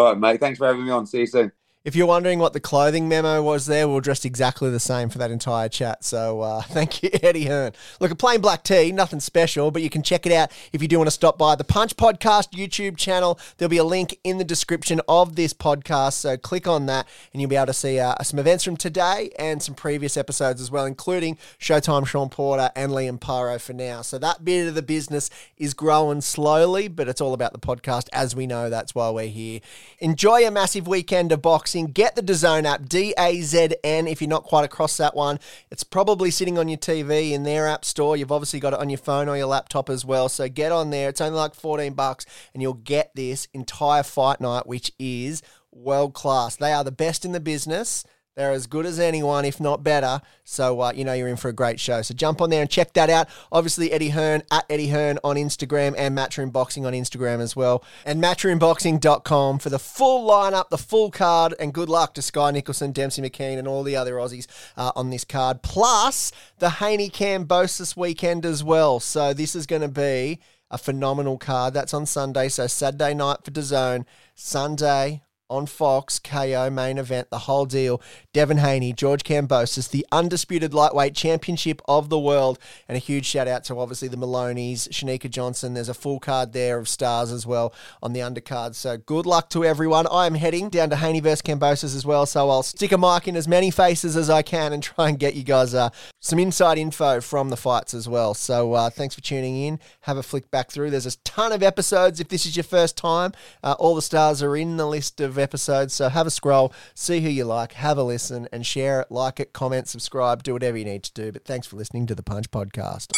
right, 0.05 0.17
mate. 0.17 0.39
Thanks 0.39 0.57
for 0.59 0.67
having 0.67 0.85
me 0.85 0.91
on. 0.91 1.05
See 1.07 1.19
you 1.19 1.27
soon. 1.27 1.51
If 1.87 1.95
you're 1.95 2.05
wondering 2.05 2.39
what 2.39 2.51
the 2.51 2.59
clothing 2.59 3.07
memo 3.07 3.41
was 3.41 3.65
there, 3.65 3.87
we 3.87 3.95
are 3.95 4.01
dressed 4.01 4.25
exactly 4.25 4.69
the 4.69 4.77
same 4.77 5.07
for 5.07 5.19
that 5.19 5.31
entire 5.31 5.69
chat. 5.69 6.03
So 6.03 6.41
uh, 6.41 6.61
thank 6.63 7.01
you, 7.01 7.09
Eddie 7.23 7.45
Hearn. 7.45 7.71
Look, 8.01 8.11
a 8.11 8.15
plain 8.15 8.41
black 8.41 8.63
tee, 8.63 8.91
nothing 8.91 9.21
special, 9.21 9.71
but 9.71 9.81
you 9.81 9.89
can 9.89 10.03
check 10.03 10.25
it 10.25 10.33
out 10.33 10.51
if 10.73 10.81
you 10.81 10.89
do 10.89 10.97
want 10.97 11.07
to 11.07 11.11
stop 11.11 11.37
by 11.37 11.55
the 11.55 11.63
Punch 11.63 11.95
Podcast 11.95 12.49
YouTube 12.49 12.97
channel. 12.97 13.39
There'll 13.55 13.69
be 13.69 13.77
a 13.77 13.85
link 13.85 14.19
in 14.25 14.37
the 14.37 14.43
description 14.43 14.99
of 15.07 15.37
this 15.37 15.53
podcast. 15.53 16.15
So 16.15 16.35
click 16.35 16.67
on 16.67 16.87
that 16.87 17.07
and 17.31 17.41
you'll 17.41 17.49
be 17.49 17.55
able 17.55 17.67
to 17.67 17.73
see 17.73 18.01
uh, 18.01 18.21
some 18.21 18.37
events 18.37 18.65
from 18.65 18.75
today 18.75 19.31
and 19.39 19.63
some 19.63 19.73
previous 19.73 20.17
episodes 20.17 20.59
as 20.59 20.69
well, 20.69 20.83
including 20.83 21.37
Showtime 21.57 22.05
Sean 22.05 22.27
Porter 22.27 22.69
and 22.75 22.91
Liam 22.91 23.17
Paro 23.17 23.61
for 23.61 23.71
now. 23.71 24.01
So 24.01 24.17
that 24.17 24.43
bit 24.43 24.67
of 24.67 24.75
the 24.75 24.81
business 24.81 25.29
is 25.57 25.73
growing 25.73 26.19
slowly, 26.19 26.89
but 26.89 27.07
it's 27.07 27.21
all 27.21 27.33
about 27.33 27.53
the 27.53 27.59
podcast. 27.59 28.09
As 28.11 28.35
we 28.35 28.45
know, 28.45 28.69
that's 28.69 28.93
why 28.93 29.09
we're 29.09 29.29
here. 29.29 29.61
Enjoy 29.99 30.45
a 30.45 30.51
massive 30.51 30.85
weekend 30.85 31.31
of 31.31 31.41
boxing. 31.41 31.76
Get 31.85 32.15
the 32.15 32.23
DAZN 32.23 32.65
app, 32.65 32.89
D 32.89 33.13
A 33.17 33.41
Z 33.41 33.75
N, 33.83 34.07
if 34.07 34.21
you're 34.21 34.27
not 34.27 34.43
quite 34.43 34.65
across 34.65 34.97
that 34.97 35.15
one. 35.15 35.39
It's 35.69 35.83
probably 35.83 36.31
sitting 36.31 36.57
on 36.57 36.67
your 36.67 36.79
TV 36.79 37.31
in 37.31 37.43
their 37.43 37.67
app 37.67 37.85
store. 37.85 38.17
You've 38.17 38.31
obviously 38.31 38.59
got 38.59 38.73
it 38.73 38.79
on 38.79 38.89
your 38.89 38.97
phone 38.97 39.29
or 39.29 39.37
your 39.37 39.45
laptop 39.45 39.89
as 39.89 40.03
well. 40.03 40.27
So 40.27 40.49
get 40.49 40.71
on 40.71 40.89
there. 40.89 41.09
It's 41.09 41.21
only 41.21 41.37
like 41.37 41.53
14 41.53 41.93
bucks 41.93 42.25
and 42.53 42.61
you'll 42.63 42.73
get 42.73 43.11
this 43.13 43.47
entire 43.53 44.03
fight 44.03 44.41
night, 44.41 44.65
which 44.65 44.91
is 44.97 45.43
world 45.71 46.13
class. 46.13 46.55
They 46.55 46.73
are 46.73 46.83
the 46.83 46.91
best 46.91 47.23
in 47.23 47.31
the 47.31 47.39
business. 47.39 48.03
They're 48.37 48.51
as 48.51 48.67
good 48.67 48.85
as 48.85 48.99
anyone, 48.99 49.45
if 49.45 49.59
not 49.59 49.83
better. 49.83 50.21
So, 50.43 50.79
uh, 50.79 50.91
you 50.95 51.03
know, 51.03 51.13
you're 51.13 51.27
in 51.27 51.37
for 51.37 51.49
a 51.49 51.53
great 51.53 51.79
show. 51.79 52.03
So 52.03 52.13
jump 52.13 52.39
on 52.39 52.51
there 52.51 52.61
and 52.61 52.69
check 52.69 52.93
that 52.93 53.09
out. 53.09 53.27
Obviously, 53.51 53.91
Eddie 53.91 54.09
Hearn 54.09 54.43
at 54.51 54.63
Eddie 54.69 54.89
Hearn 54.89 55.17
on 55.23 55.37
Instagram 55.37 55.95
and 55.97 56.15
Matchroom 56.15 56.51
Boxing 56.51 56.85
on 56.85 56.93
Instagram 56.93 57.39
as 57.39 57.55
well. 57.55 57.83
And 58.05 58.21
matchroomboxing.com 58.21 59.57
for 59.57 59.69
the 59.71 59.79
full 59.79 60.29
lineup, 60.29 60.69
the 60.69 60.77
full 60.77 61.09
card. 61.09 61.55
And 61.59 61.73
good 61.73 61.89
luck 61.89 62.13
to 62.13 62.21
Skye 62.21 62.51
Nicolson, 62.51 62.93
Dempsey 62.93 63.23
McKean, 63.23 63.57
and 63.57 63.67
all 63.67 63.81
the 63.81 63.95
other 63.95 64.13
Aussies 64.13 64.45
uh, 64.77 64.91
on 64.95 65.09
this 65.09 65.25
card. 65.25 65.63
Plus 65.63 66.31
the 66.59 66.69
Haney 66.69 67.09
Kambosos 67.09 67.97
weekend 67.97 68.45
as 68.45 68.63
well. 68.63 68.99
So 68.99 69.33
this 69.33 69.55
is 69.55 69.65
going 69.65 69.81
to 69.81 69.87
be 69.87 70.39
a 70.69 70.77
phenomenal 70.77 71.39
card. 71.39 71.73
That's 71.73 71.93
on 71.95 72.05
Sunday. 72.05 72.49
So 72.49 72.67
Saturday 72.67 73.15
night 73.15 73.43
for 73.43 73.49
DAZN, 73.49 74.05
Sunday 74.35 75.23
on 75.49 75.65
Fox, 75.65 76.19
KO 76.19 76.69
main 76.69 76.97
event, 76.97 77.29
the 77.29 77.39
whole 77.39 77.65
deal. 77.65 78.01
Devin 78.33 78.57
Haney, 78.57 78.93
George 78.93 79.23
Kambosos, 79.23 79.89
the 79.89 80.05
undisputed 80.11 80.73
lightweight 80.73 81.15
championship 81.15 81.81
of 81.87 82.09
the 82.09 82.19
world. 82.19 82.59
And 82.87 82.95
a 82.95 82.99
huge 82.99 83.25
shout 83.25 83.47
out 83.47 83.63
to 83.65 83.77
obviously 83.77 84.07
the 84.07 84.17
Moloney's, 84.17 84.87
Shanika 84.89 85.29
Johnson. 85.29 85.73
There's 85.73 85.89
a 85.89 85.93
full 85.93 86.19
card 86.19 86.53
there 86.53 86.77
of 86.77 86.87
stars 86.87 87.31
as 87.31 87.45
well 87.45 87.73
on 88.01 88.13
the 88.13 88.19
undercard. 88.19 88.75
So 88.75 88.97
good 88.97 89.25
luck 89.25 89.49
to 89.51 89.63
everyone. 89.63 90.07
I 90.11 90.25
am 90.25 90.35
heading 90.35 90.69
down 90.69 90.89
to 90.89 90.95
Haney 90.95 91.19
versus 91.19 91.41
Kambosos 91.41 91.95
as 91.95 92.05
well. 92.05 92.25
So 92.25 92.49
I'll 92.49 92.63
stick 92.63 92.91
a 92.91 92.97
mic 92.97 93.27
in 93.27 93.35
as 93.35 93.47
many 93.47 93.71
faces 93.71 94.17
as 94.17 94.29
I 94.29 94.41
can 94.41 94.73
and 94.73 94.83
try 94.83 95.09
and 95.09 95.19
get 95.19 95.35
you 95.35 95.43
guys 95.43 95.73
uh, 95.73 95.89
some 96.19 96.39
inside 96.39 96.77
info 96.77 97.21
from 97.21 97.49
the 97.49 97.57
fights 97.57 97.93
as 97.93 98.07
well. 98.07 98.33
So 98.33 98.73
uh, 98.73 98.89
thanks 98.89 99.15
for 99.15 99.21
tuning 99.21 99.57
in. 99.57 99.79
Have 100.01 100.17
a 100.17 100.23
flick 100.23 100.51
back 100.51 100.71
through. 100.71 100.91
There's 100.91 101.05
a 101.05 101.17
ton 101.19 101.51
of 101.51 101.63
episodes 101.63 102.19
if 102.19 102.27
this 102.27 102.45
is 102.45 102.55
your 102.55 102.63
first 102.63 102.97
time. 102.97 103.31
Uh, 103.63 103.75
all 103.79 103.95
the 103.95 104.01
stars 104.01 104.43
are 104.43 104.55
in 104.55 104.77
the 104.77 104.87
list 104.87 105.21
of 105.37 105.43
episodes. 105.43 105.93
So 105.93 106.09
have 106.09 106.27
a 106.27 106.31
scroll, 106.31 106.73
see 106.93 107.21
who 107.21 107.29
you 107.29 107.45
like, 107.45 107.73
have 107.73 107.97
a 107.97 108.03
listen, 108.03 108.47
and 108.51 108.65
share 108.65 109.01
it, 109.01 109.11
like 109.11 109.39
it, 109.39 109.53
comment, 109.53 109.87
subscribe, 109.87 110.43
do 110.43 110.53
whatever 110.53 110.77
you 110.77 110.85
need 110.85 111.03
to 111.03 111.13
do. 111.13 111.31
But 111.31 111.45
thanks 111.45 111.67
for 111.67 111.75
listening 111.75 112.07
to 112.07 112.15
the 112.15 112.23
Punch 112.23 112.51
Podcast. 112.51 113.11